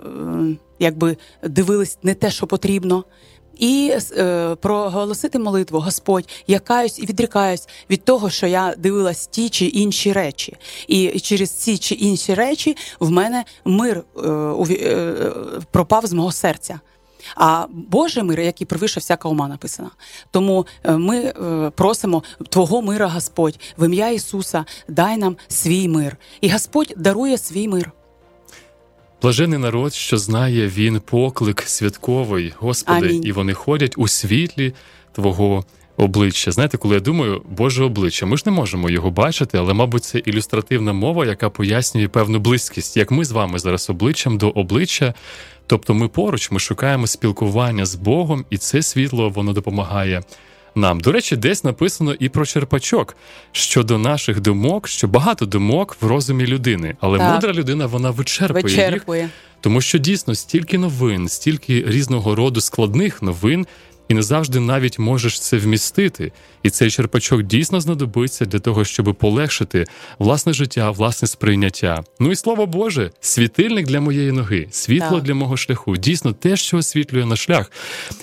[0.79, 3.03] якби дивились не те, що потрібно.
[3.57, 9.49] І е, проголосити молитву, Господь, я каюсь і відрікаюсь від того, що я дивилась ті
[9.49, 14.29] чи інші речі, і через ці чи інші речі в мене мир е,
[14.69, 15.31] е,
[15.71, 16.79] пропав з мого серця.
[17.35, 19.91] А Божий мир, який превише всяка ума написано.
[20.31, 26.17] Тому е, ми е, просимо Твого мира, Господь, в ім'я Ісуса, дай нам свій мир.
[26.41, 27.91] І Господь дарує свій мир.
[29.21, 33.23] Блажений народ, що знає він поклик святковий, Господи, Амінь.
[33.25, 34.73] і вони ходять у світлі
[35.11, 35.63] Твого
[35.97, 36.51] обличчя.
[36.51, 40.19] Знаєте, коли я думаю, Боже обличчя, ми ж не можемо його бачити, але, мабуть, це
[40.19, 45.13] ілюстративна мова, яка пояснює певну близькість, як ми з вами зараз обличчям до обличчя.
[45.67, 50.23] Тобто ми поруч, ми шукаємо спілкування з Богом, і це світло воно допомагає
[50.75, 50.99] нам.
[50.99, 53.15] До речі, десь написано і про черпачок
[53.51, 57.33] щодо наших думок, що багато думок в розумі людини, але так.
[57.33, 63.21] мудра людина вона вичерпує, вичерпує їх, тому що дійсно стільки новин, стільки різного роду складних
[63.21, 63.67] новин,
[64.07, 66.31] і не завжди навіть можеш це вмістити.
[66.63, 69.85] І цей черпачок дійсно знадобиться для того, щоб полегшити
[70.19, 72.03] власне життя, власне сприйняття.
[72.19, 75.23] Ну і слово Боже, світильник для моєї ноги, світло так.
[75.23, 75.97] для мого шляху.
[75.97, 77.71] Дійсно, те, що освітлює на шлях,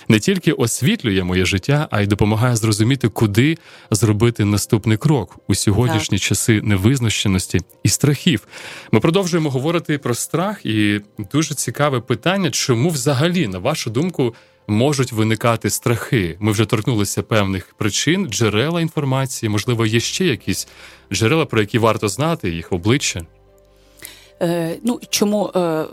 [0.09, 3.59] не тільки освітлює моє життя, а й допомагає зрозуміти, куди
[3.91, 6.27] зробити наступний крок у сьогоднішні так.
[6.27, 8.47] часи невизначеності і страхів.
[8.93, 11.01] Ми продовжуємо говорити про страх, і
[11.33, 14.35] дуже цікаве питання, чому взагалі, на вашу думку,
[14.71, 16.37] можуть виникати страхи.
[16.41, 19.51] Ми вже торкнулися певних причин, джерела інформації.
[19.51, 20.69] Можливо, є ще якісь
[21.13, 23.23] джерела, про які варто знати їх обличчя.
[24.43, 25.85] Е, Ну чому е,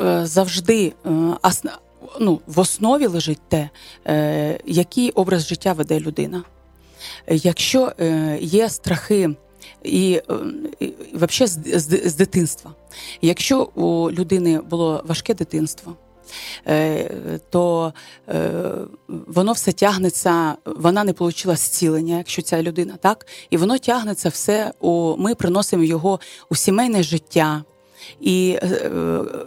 [0.00, 1.10] е, завжди е,
[1.42, 1.78] асна,
[2.20, 3.70] ну, в основі лежить те,
[4.06, 6.44] е, який образ життя веде людина.
[7.28, 9.30] Якщо е, є страхи
[9.84, 10.20] і,
[10.80, 12.70] і взагалі з, з, з дитинства.
[13.22, 16.05] Якщо у людини було важке дитинство, Е,
[17.50, 17.92] то
[18.28, 18.50] е,
[19.08, 23.26] воно все тягнеться, вона не отримала зцілення, якщо ця людина, так?
[23.50, 27.64] І воно тягнеться все у ми приносимо його у сімейне життя
[28.20, 28.90] і е,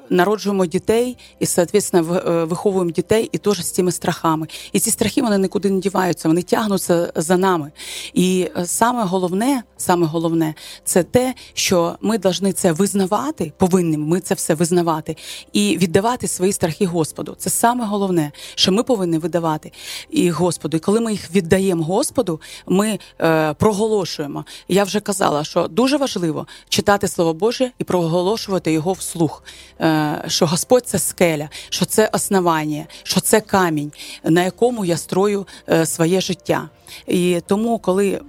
[0.10, 4.48] народжуємо дітей, і соответственно, е, виховуємо дітей і теж з цими страхами.
[4.72, 7.72] І ці страхи вони нікуди не діваються, вони тягнуться за нами.
[8.14, 14.20] І е, саме головне, саме головне, це те, що ми повинні це визнавати, повинні ми
[14.20, 15.18] це все визнавати
[15.54, 17.36] і віддавати свої страхи Господу.
[17.38, 19.72] Це саме головне, що ми повинні видавати
[20.10, 20.78] і Господу.
[20.78, 24.46] І коли ми їх віддаємо Господу, ми е, проголошуємо.
[24.68, 29.44] Я вже казала, що дуже важливо читати Слово Боже і проголошувати оголошувати його вслух,
[29.82, 33.92] е, що Господь це скеля, що це основання, що це камінь,
[34.24, 36.70] на якому я строю е, своє життя.
[37.08, 38.22] І тому, коли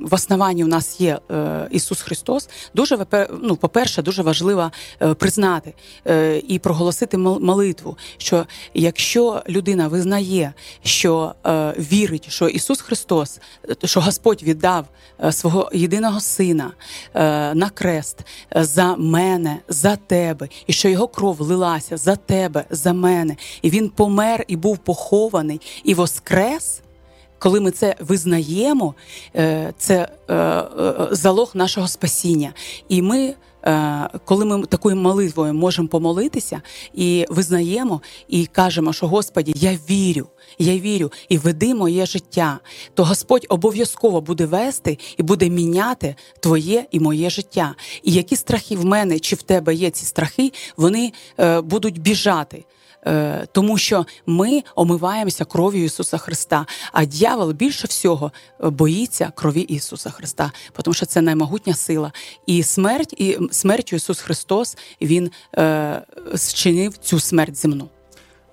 [0.00, 3.06] в основанні у нас є е, Ісус Христос, дуже
[3.42, 4.70] ну, по-перше, дуже важливо
[5.18, 5.74] признати
[6.48, 11.34] і проголосити молитву, що якщо людина визнає, що
[11.78, 13.40] вірить, що Ісус Христос,
[13.84, 14.86] що Господь віддав
[15.30, 16.72] свого єдиного сина
[17.54, 18.16] на крест
[18.54, 23.88] за мене, за тебе, і що його кров лилася за тебе, за мене, і він
[23.88, 26.79] помер і був похований і воскрес.
[27.40, 28.94] Коли ми це визнаємо,
[29.36, 32.52] е, це е, е, залог нашого спасіння.
[32.88, 33.34] І ми,
[34.24, 36.62] коли ми такою молитвою можемо помолитися
[36.94, 40.26] і визнаємо, і кажемо, що Господі, я вірю,
[40.58, 42.58] я вірю і веди моє життя,
[42.94, 47.74] то Господь обов'язково буде вести і буде міняти твоє і моє життя.
[48.02, 51.12] І які страхи в мене чи в тебе є ці страхи, вони
[51.62, 52.64] будуть біжати.
[53.06, 58.32] Е, тому що ми омиваємося кров'ю Ісуса Христа, а дьявол більше всього
[58.64, 62.12] е, боїться крові Ісуса Христа, тому що це наймогутня сила.
[62.46, 67.88] І смерть, і смертю Ісус Христос Він е, зчинив цю смерть земну.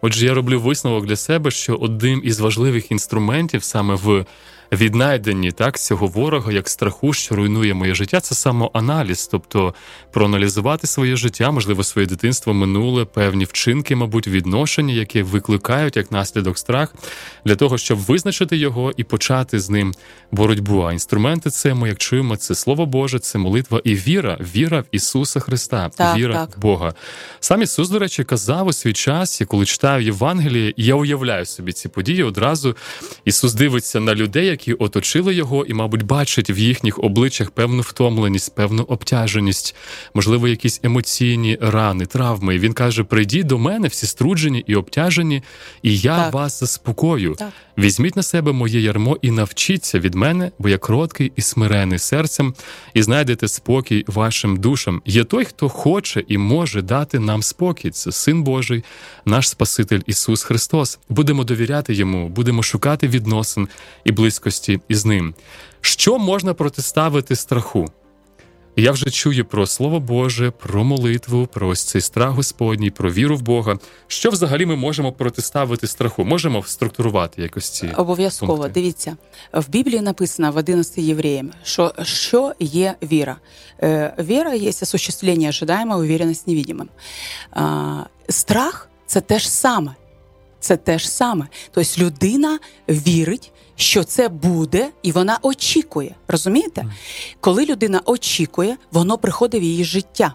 [0.01, 4.25] Отже, я роблю висновок для себе, що одним із важливих інструментів саме в
[4.71, 9.73] віднайденні так цього ворога як страху, що руйнує моє життя, це самоаналіз, тобто
[10.11, 16.57] проаналізувати своє життя, можливо, своє дитинство, минуле, певні вчинки, мабуть, відношення, які викликають як наслідок
[16.57, 16.95] страх,
[17.45, 19.93] для того, щоб визначити його і почати з ним
[20.31, 20.81] боротьбу.
[20.81, 24.85] А інструменти це ми, як чуємо, це слово Боже, це молитва і віра, віра в
[24.91, 26.57] Ісуса Христа, так, віра так.
[26.57, 26.93] в Бога.
[27.39, 31.89] Сам Ісус, до речі, казав у свій час, коли читаю Євангеліє, я уявляю собі ці
[31.89, 32.75] події одразу.
[33.25, 38.55] Ісус дивиться на людей які оточили його, і, мабуть, бачить в їхніх обличчях певну втомленість,
[38.55, 39.75] певну обтяженість,
[40.13, 42.55] можливо, якісь емоційні рани, травми.
[42.55, 45.43] І Він каже: Прийдіть до мене, всі струджені і обтяжені,
[45.83, 46.33] і я так.
[46.33, 47.35] вас заспокою.
[47.35, 47.49] Так.
[47.77, 52.53] Візьміть на себе моє ярмо і навчіться від мене, бо я кроткий і смирений серцем,
[52.93, 55.01] і знайдете спокій вашим душам.
[55.05, 57.89] Є той, хто хоче і може дати нам спокій.
[57.89, 58.83] Це син Божий,
[59.25, 60.99] наш Спаситель Ісус Христос.
[61.09, 63.67] Будемо довіряти йому, будемо шукати відносин
[64.03, 64.11] і
[64.47, 65.33] близькості із ним.
[65.81, 67.87] Що можна протиставити страху?
[68.79, 73.37] Я вже чую про Слово Боже, про молитву, про ось цей страх Господній, про віру
[73.37, 73.77] в Бога.
[74.07, 76.23] Що взагалі ми можемо протиставити страху?
[76.23, 78.57] Можемо структурувати якось ці обов'язково.
[78.57, 78.71] Пункти?
[78.73, 79.17] Дивіться
[79.53, 83.37] в Біблії написано в 11 євреям, що що є віра.
[83.83, 86.89] Е, Віра є осуществлення ожидаємо, уверенность невидимим.
[88.29, 89.95] Страх це те ж саме.
[90.59, 91.47] Це те ж саме.
[91.71, 96.15] Тобто людина вірить, що це буде, і вона очікує.
[96.27, 96.85] Розумієте?
[97.39, 100.33] Коли людина очікує, воно приходить в її життя.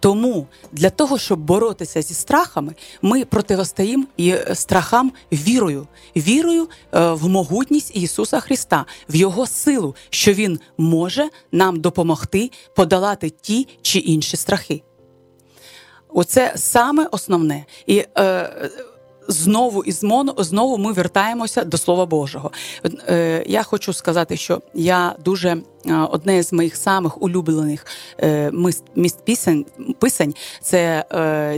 [0.00, 7.28] Тому для того, щоб боротися зі страхами, ми протистоїмо е, страхам вірою, вірою е, в
[7.28, 14.36] могутність Ісуса Христа, в Його силу, що Він може нам допомогти подолати ті чи інші
[14.36, 14.82] страхи.
[16.08, 17.64] Оце саме основне.
[17.86, 18.70] І е,
[19.28, 19.92] знову і
[20.38, 22.50] знову ми вертаємося до Слова Божого.
[23.08, 27.86] Е, я хочу сказати, що я дуже е, одне з моїх самих улюблених
[28.22, 28.52] е,
[28.94, 29.66] міст пісень
[29.98, 31.04] писань це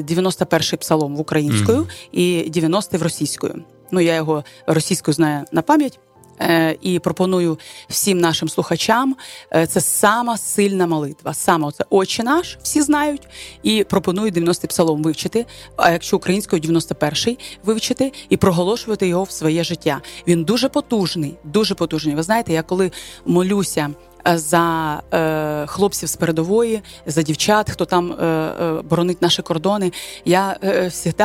[0.09, 2.09] 91-й псалом в українською mm-hmm.
[2.13, 3.63] і 90-й в російською.
[3.91, 5.99] Ну я його російською знаю на пам'ять.
[6.43, 9.17] Е, і пропоную всім нашим слухачам.
[9.55, 11.35] Е, це сама сильна молитва.
[11.35, 13.29] Саме оце «Отче наш, всі знають,
[13.63, 15.47] і пропоную 90-й псалом вивчити.
[15.77, 20.01] А якщо українською 91-й вивчити і проголошувати його в своє життя.
[20.27, 22.15] Він дуже потужний, дуже потужний.
[22.15, 22.93] Ви знаєте, я коли
[23.27, 23.91] молюся.
[24.29, 29.93] Е, за е, хлопців з передової, за дівчат, хто там е, е, боронить наші кордони,
[30.25, 31.25] я завжди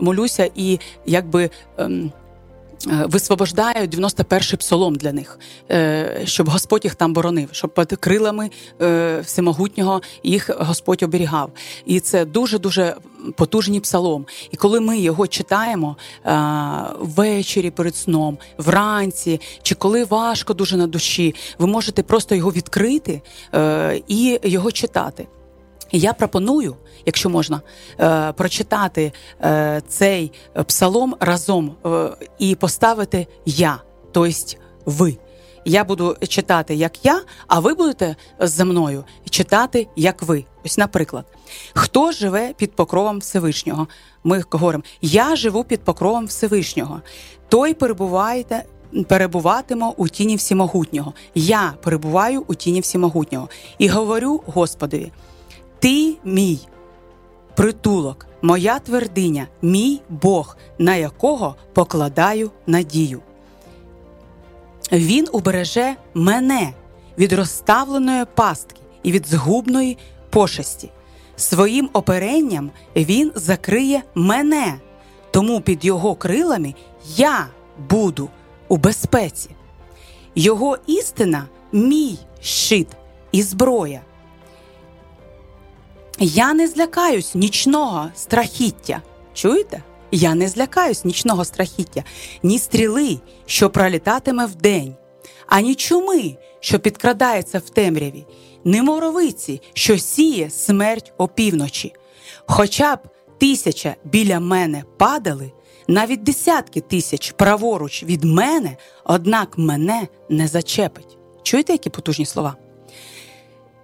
[0.00, 1.50] молюся і якби.
[2.90, 5.38] Е, Висвобождаю 91-й псалом для них,
[5.70, 8.50] е, щоб Господь їх там боронив, щоб під крилами
[8.82, 11.50] е, всемогутнього їх Господь оберігав.
[11.86, 12.96] І це дуже дуже
[13.36, 14.26] потужний псалом.
[14.50, 15.96] І коли ми його читаємо
[17.00, 23.22] ввечері перед сном, вранці, чи коли важко дуже на душі, ви можете просто його відкрити
[24.08, 25.26] і його читати.
[25.92, 26.76] Я пропоную,
[27.06, 27.60] якщо можна,
[28.00, 29.12] е, прочитати
[29.44, 30.32] е, цей
[30.66, 32.08] псалом разом е,
[32.38, 33.82] і поставити я,
[34.12, 34.56] тобто
[34.86, 35.18] ви.
[35.68, 40.44] Я буду читати як я, а ви будете за мною читати як ви.
[40.64, 41.24] Ось, наприклад,
[41.74, 43.88] хто живе під покровом Всевишнього?
[44.24, 47.00] Ми говоримо, я живу під покровом Всевишнього.
[47.48, 48.64] Той перебуваєте.
[49.08, 51.12] Перебуватимо у тіні всімогутнього.
[51.34, 55.12] Я перебуваю у тіні всімогутнього і говорю Господові.
[55.78, 56.58] Ти мій
[57.54, 63.20] притулок, моя твердиня, мій Бог, на якого покладаю надію.
[64.92, 66.72] Він убереже мене
[67.18, 69.98] від розставленої пастки і від згубної
[70.30, 70.90] пошесті.
[71.36, 74.80] Своїм оперенням він закриє мене,
[75.30, 76.74] тому під його крилами
[77.16, 77.46] я
[77.90, 78.28] буду
[78.68, 79.50] у безпеці.
[80.34, 82.88] Його істина мій щит
[83.32, 84.02] і зброя.
[86.18, 89.02] Я не злякаюсь нічного страхіття.
[89.34, 89.82] Чуєте?
[90.10, 92.04] Я не злякаюсь нічного страхіття,
[92.42, 94.94] ні стріли, що пролітатиме вдень,
[95.46, 98.26] ані чуми, що підкрадається в темряві,
[98.64, 101.92] ні моровиці, що сіє смерть опівночі.
[102.46, 102.98] Хоча б
[103.38, 105.52] тисяча біля мене падали,
[105.88, 111.18] навіть десятки тисяч праворуч від мене, однак мене не зачепить.
[111.42, 112.56] Чуєте, які потужні слова?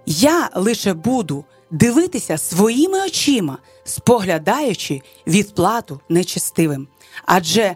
[0.05, 6.87] Я лише буду дивитися своїми очима, споглядаючи відплату нечестивим.
[7.25, 7.75] Адже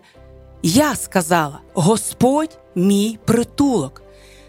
[0.64, 4.02] я сказала: Господь мій притулок.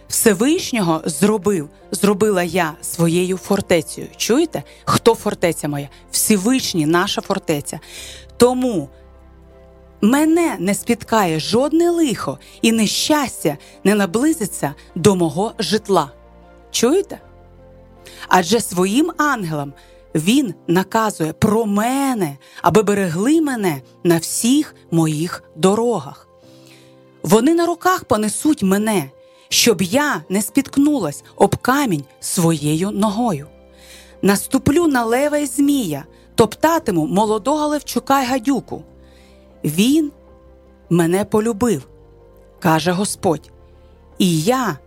[0.09, 4.07] Всевишнього зробив, зробила я своєю фортецею.
[4.16, 5.88] Чуєте, хто фортеця моя?
[6.11, 7.80] Всевишній наша фортеця.
[8.36, 8.88] Тому
[10.01, 16.11] мене не спіткає жодне лихо і нещастя не наблизиться до мого житла.
[16.70, 17.20] Чуєте?
[18.28, 19.72] Адже своїм ангелам
[20.14, 26.28] він наказує про мене, аби берегли мене на всіх моїх дорогах.
[27.22, 29.10] Вони на руках понесуть мене,
[29.48, 33.46] щоб я не спіткнулась об камінь своєю ногою.
[34.22, 36.04] Наступлю на лева й змія,
[36.34, 38.82] топтатиму молодого левчука й гадюку.
[39.64, 40.12] Він
[40.90, 41.88] мене полюбив,
[42.60, 43.50] каже Господь,
[44.18, 44.78] і я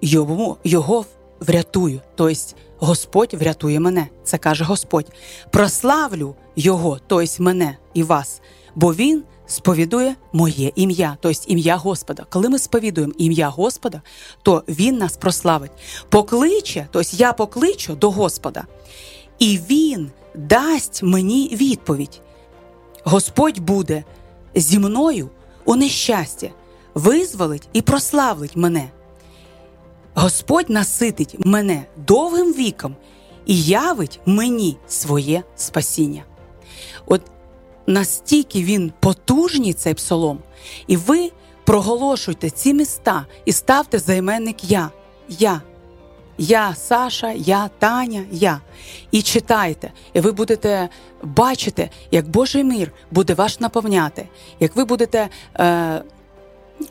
[0.00, 1.04] йому, його
[1.46, 2.00] врятую.
[2.14, 2.40] Тобто
[2.78, 5.06] Господь врятує мене, це каже Господь.
[5.50, 8.40] Прославлю Його, тобто мене і вас,
[8.74, 12.26] бо Він сповідує моє ім'я, тобто ім'я Господа.
[12.30, 14.02] Коли ми сповідуємо ім'я Господа,
[14.42, 15.70] то Він нас прославить.
[16.08, 18.64] Покличе, тобто я покличу до Господа,
[19.38, 22.20] і Він дасть мені відповідь.
[23.04, 24.04] Господь буде
[24.54, 25.30] зі мною
[25.64, 26.50] у нещастя,
[26.94, 28.90] визволить і прославить мене.
[30.14, 32.96] Господь наситить мене довгим віком
[33.46, 36.22] і явить мені своє спасіння.
[37.06, 37.22] От
[37.86, 40.38] настільки він потужний, цей псалом,
[40.86, 41.30] і ви
[41.64, 44.90] проголошуйте ці міста і ставте займенник Я.
[45.28, 45.60] Я.
[46.38, 48.60] Я Саша, я Таня, я.
[49.10, 50.88] І читайте, і ви будете
[51.22, 54.28] бачити, як Божий мир буде вас наповняти,
[54.60, 56.02] як ви будете е,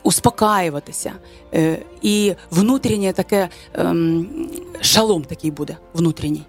[0.02, 1.12] успокаюватися.
[2.02, 3.48] І внутрішнє таке
[4.80, 6.42] шалом такий буде внутрішній.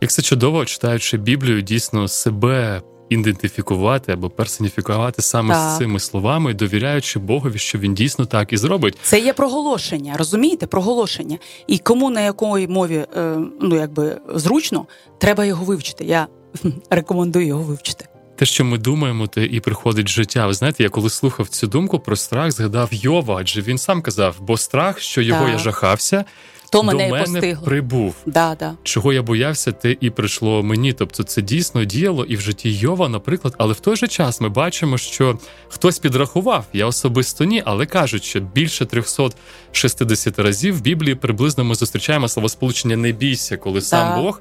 [0.00, 5.74] Як це чудово, читаючи Біблію, дійсно себе ідентифікувати або персоніфікувати саме так.
[5.74, 8.98] з цими словами, довіряючи Богові, що він дійсно так і зробить.
[9.02, 10.66] Це є проголошення, розумієте?
[10.66, 11.38] Проголошення.
[11.66, 14.86] І кому на якої мові е, ну якби зручно,
[15.18, 16.04] треба його вивчити.
[16.04, 16.26] Я
[16.90, 18.04] рекомендую його вивчити
[18.36, 20.46] те, що ми думаємо, те і приходить життя.
[20.46, 24.36] Ви знаєте, я коли слухав цю думку про страх, згадав Йова, адже він сам казав,
[24.40, 25.52] бо страх, що його так.
[25.52, 26.24] я жахався,
[26.72, 28.14] то мене, до мене прибув.
[28.26, 28.74] Да, да.
[28.82, 30.92] Чого я боявся, те і прийшло мені.
[30.92, 34.48] Тобто це дійсно діяло і в житті Йова, наприклад, але в той же час ми
[34.48, 41.14] бачимо, що хтось підрахував, я особисто ні, але кажуть, що більше 360 разів в Біблії
[41.14, 43.86] приблизно ми зустрічаємо словосполучення не бійся, коли да.
[43.86, 44.40] сам Бог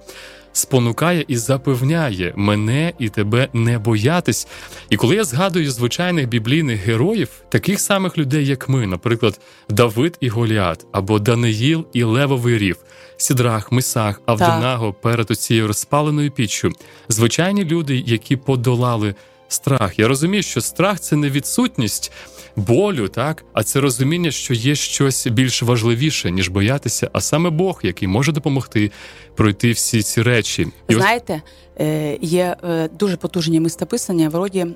[0.53, 4.47] спонукає і запевняє мене і тебе не боятись.
[4.89, 9.39] І коли я згадую звичайних біблійних героїв, таких самих людей, як ми, наприклад,
[9.69, 12.77] Давид і Голіат, або Даниїл і Левовий Рів,
[13.17, 16.71] Сідрах, Мисах, Авдонаго перед оцією розпаленою піччю,
[17.09, 19.15] звичайні люди, які подолали
[19.47, 19.99] страх.
[19.99, 22.11] Я розумію, що страх це не відсутність
[22.56, 27.80] болю, так а це розуміння, що є щось більш важливіше ніж боятися, а саме Бог,
[27.82, 28.90] який може допомогти
[29.34, 30.66] пройти всі ці речі.
[30.88, 31.42] І Знаєте,
[31.80, 34.66] е, є е, дуже потужні мистописання вроді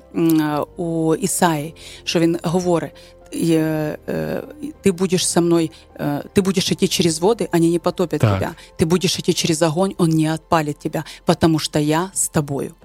[0.77, 2.91] у Ісаї, що він говорить.
[3.33, 5.71] Ты будешь со мной,
[6.33, 8.39] ты будешь идти через воды, они не потопят так.
[8.39, 8.55] тебя.
[8.77, 12.75] Ты будешь идти через огонь, он не отпалит тебя, потому что я с тобою.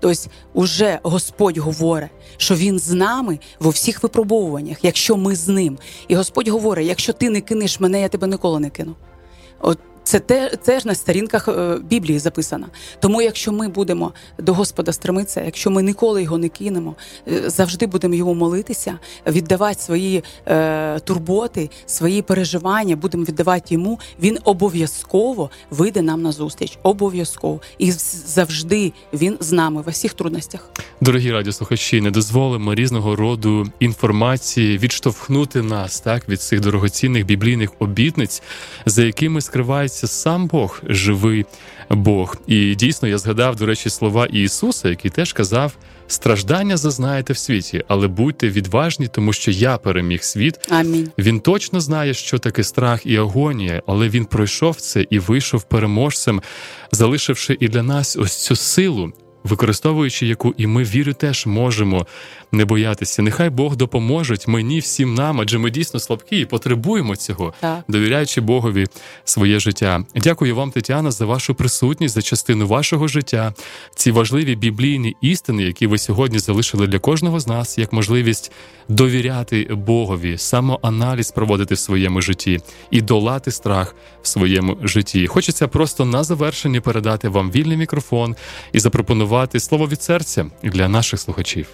[0.00, 5.78] Тобто, уже Господь говорить, що Він з нами во всіх випробовуваннях, якщо ми з ним.
[6.08, 8.94] І Господь говорить: якщо ти не кинеш мене, я тебе ніколи не кину.
[9.60, 10.20] От це
[10.64, 12.66] теж на сторінках е, Біблії записано.
[13.00, 16.94] Тому, якщо ми будемо до Господа стремитися, якщо ми ніколи його не кинемо,
[17.28, 24.00] е, завжди будемо йому молитися, віддавати свої е, турботи, свої переживання, будемо віддавати йому.
[24.22, 26.78] Він обов'язково вийде нам на зустріч.
[26.82, 27.92] Обов'язково і
[28.26, 30.70] завжди він з нами в усіх трудностях.
[31.00, 38.42] Дорогі радіослухачі, не дозволимо різного роду інформації відштовхнути нас так від цих дорогоцінних біблійних обітниць,
[38.86, 41.44] за якими скривається з'являється сам Бог, живий
[41.90, 42.36] Бог.
[42.46, 45.76] І дійсно я згадав, до речі, слова Ісуса, який теж казав:
[46.06, 50.58] страждання зазнаєте в світі, але будьте відважні, тому що я переміг світ.
[50.70, 51.10] Амінь.
[51.18, 56.42] Він точно знає, що таке страх і агонія, але він пройшов це і вийшов переможцем,
[56.92, 59.12] залишивши і для нас ось цю силу
[59.46, 62.06] використовуючи яку і ми вірю, теж можемо
[62.52, 63.22] не боятися.
[63.22, 67.84] Нехай Бог допоможе мені всім нам, адже ми дійсно слабкі і потребуємо цього, так.
[67.88, 68.86] довіряючи Богові
[69.24, 70.04] своє життя.
[70.14, 73.54] Дякую вам, Тетяна, за вашу присутність, за частину вашого життя,
[73.94, 78.52] ці важливі біблійні істини, які ви сьогодні залишили для кожного з нас, як можливість
[78.88, 85.26] довіряти Богові, самоаналіз проводити в своєму житті і долати страх в своєму житті.
[85.26, 88.36] Хочеться просто на завершення передати вам вільний мікрофон
[88.72, 91.68] і запропонувати слово від серця для наших слухачів.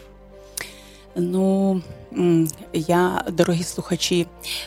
[1.16, 1.82] Ну,
[2.72, 4.26] я, дорогі слухачі,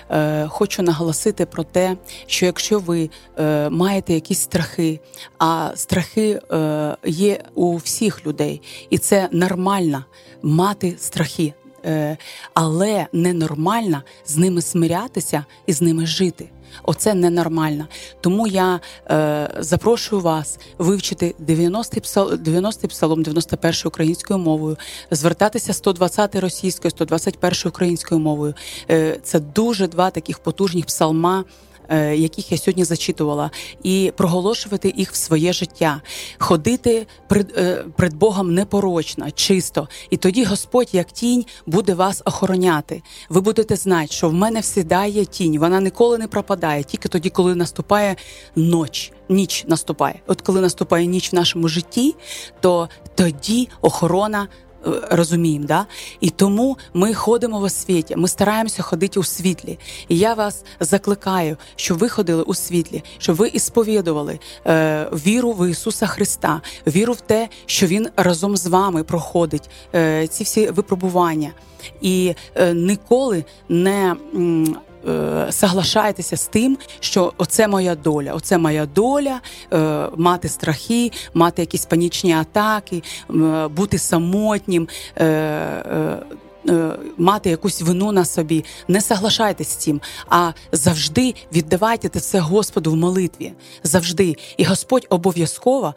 [0.09, 4.99] е, хочу наголосити про те, що якщо ви е, маєте якісь страхи,
[5.39, 10.05] а страхи е, є у всіх людей, і це нормально
[10.41, 11.53] мати страхи,
[12.53, 16.49] але ненормально з ними смирятися і з ними жити.
[16.83, 17.87] Оце ненормально.
[18.21, 18.79] Тому я
[19.11, 24.77] е, запрошую вас вивчити 90-й псалом, 90 псалом, 91 українською мовою,
[25.11, 28.53] звертатися 120 російською, 121 українською мовою.
[28.89, 31.43] Е, Це дуже два таких потужних псалма.
[31.89, 33.51] Е, яких я сьогодні зачитувала,
[33.83, 36.01] і проголошувати їх в своє життя,
[36.37, 43.01] ходити пред, е, пред Богом непорочно, чисто, і тоді Господь, як тінь, буде вас охороняти.
[43.29, 47.55] Ви будете знати, що в мене всідає тінь, вона ніколи не пропадає, тільки тоді, коли
[47.55, 48.15] наступає
[48.55, 49.11] ніч.
[49.29, 50.19] Ніч наступає.
[50.27, 52.15] От коли наступає ніч в нашому житті,
[52.61, 54.47] то тоді охорона
[55.11, 55.65] розуміємо.
[55.65, 55.85] Да?
[56.19, 59.79] І тому ми ходимо в освіті, ми стараємося ходити у світлі.
[60.07, 65.69] І я вас закликаю, щоб ви ходили у світлі, щоб ви ісповідували е, віру в
[65.69, 71.51] Ісуса Христа, віру в те, що Він разом з вами проходить е, ці всі випробування.
[72.01, 74.15] І е, ніколи не
[75.07, 79.41] е, соглашайтеся з тим, що оце моя доля, оце моя доля,
[79.73, 84.87] е, мати страхи, мати якісь панічні атаки, е, бути самотнім.
[85.17, 86.17] Е,
[87.17, 92.95] Мати якусь вину на собі, не соглашайтесь з цим, а завжди віддавайте це Господу в
[92.95, 93.53] молитві.
[93.83, 94.35] Завжди.
[94.57, 95.95] І Господь обов'язково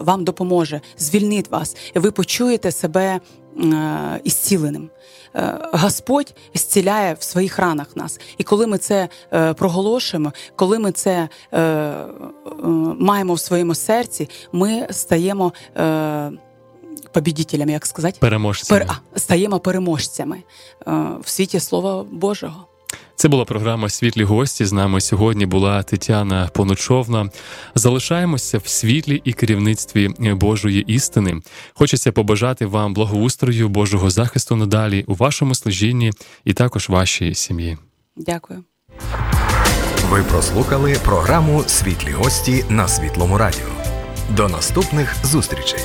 [0.00, 3.20] вам допоможе, звільнить вас, і ви почуєте себе
[4.24, 4.90] ісціленим.
[5.36, 8.20] Е, Господь зціляє в своїх ранах нас.
[8.38, 11.94] І коли ми це е, проголошуємо, коли ми це е,
[12.98, 15.52] маємо в своєму серці, ми стаємо.
[17.12, 18.80] Побідітелями, як сказати, переможцями.
[18.80, 18.96] Пер...
[19.14, 20.42] А, стаємо переможцями
[21.20, 22.66] в світі Слова Божого.
[23.20, 24.64] Це була програма Світлі гості.
[24.64, 27.30] З нами сьогодні була Тетяна Поночовна.
[27.74, 31.40] Залишаємося в світлі і керівництві Божої істини.
[31.74, 36.12] Хочеться побажати вам благоустрою, Божого захисту надалі у вашому служінні
[36.44, 37.78] і також вашій сім'ї.
[38.16, 38.64] Дякую.
[40.10, 43.68] Ви прослухали програму Світлі гості на світлому радіо.
[44.36, 45.80] До наступних зустрічей.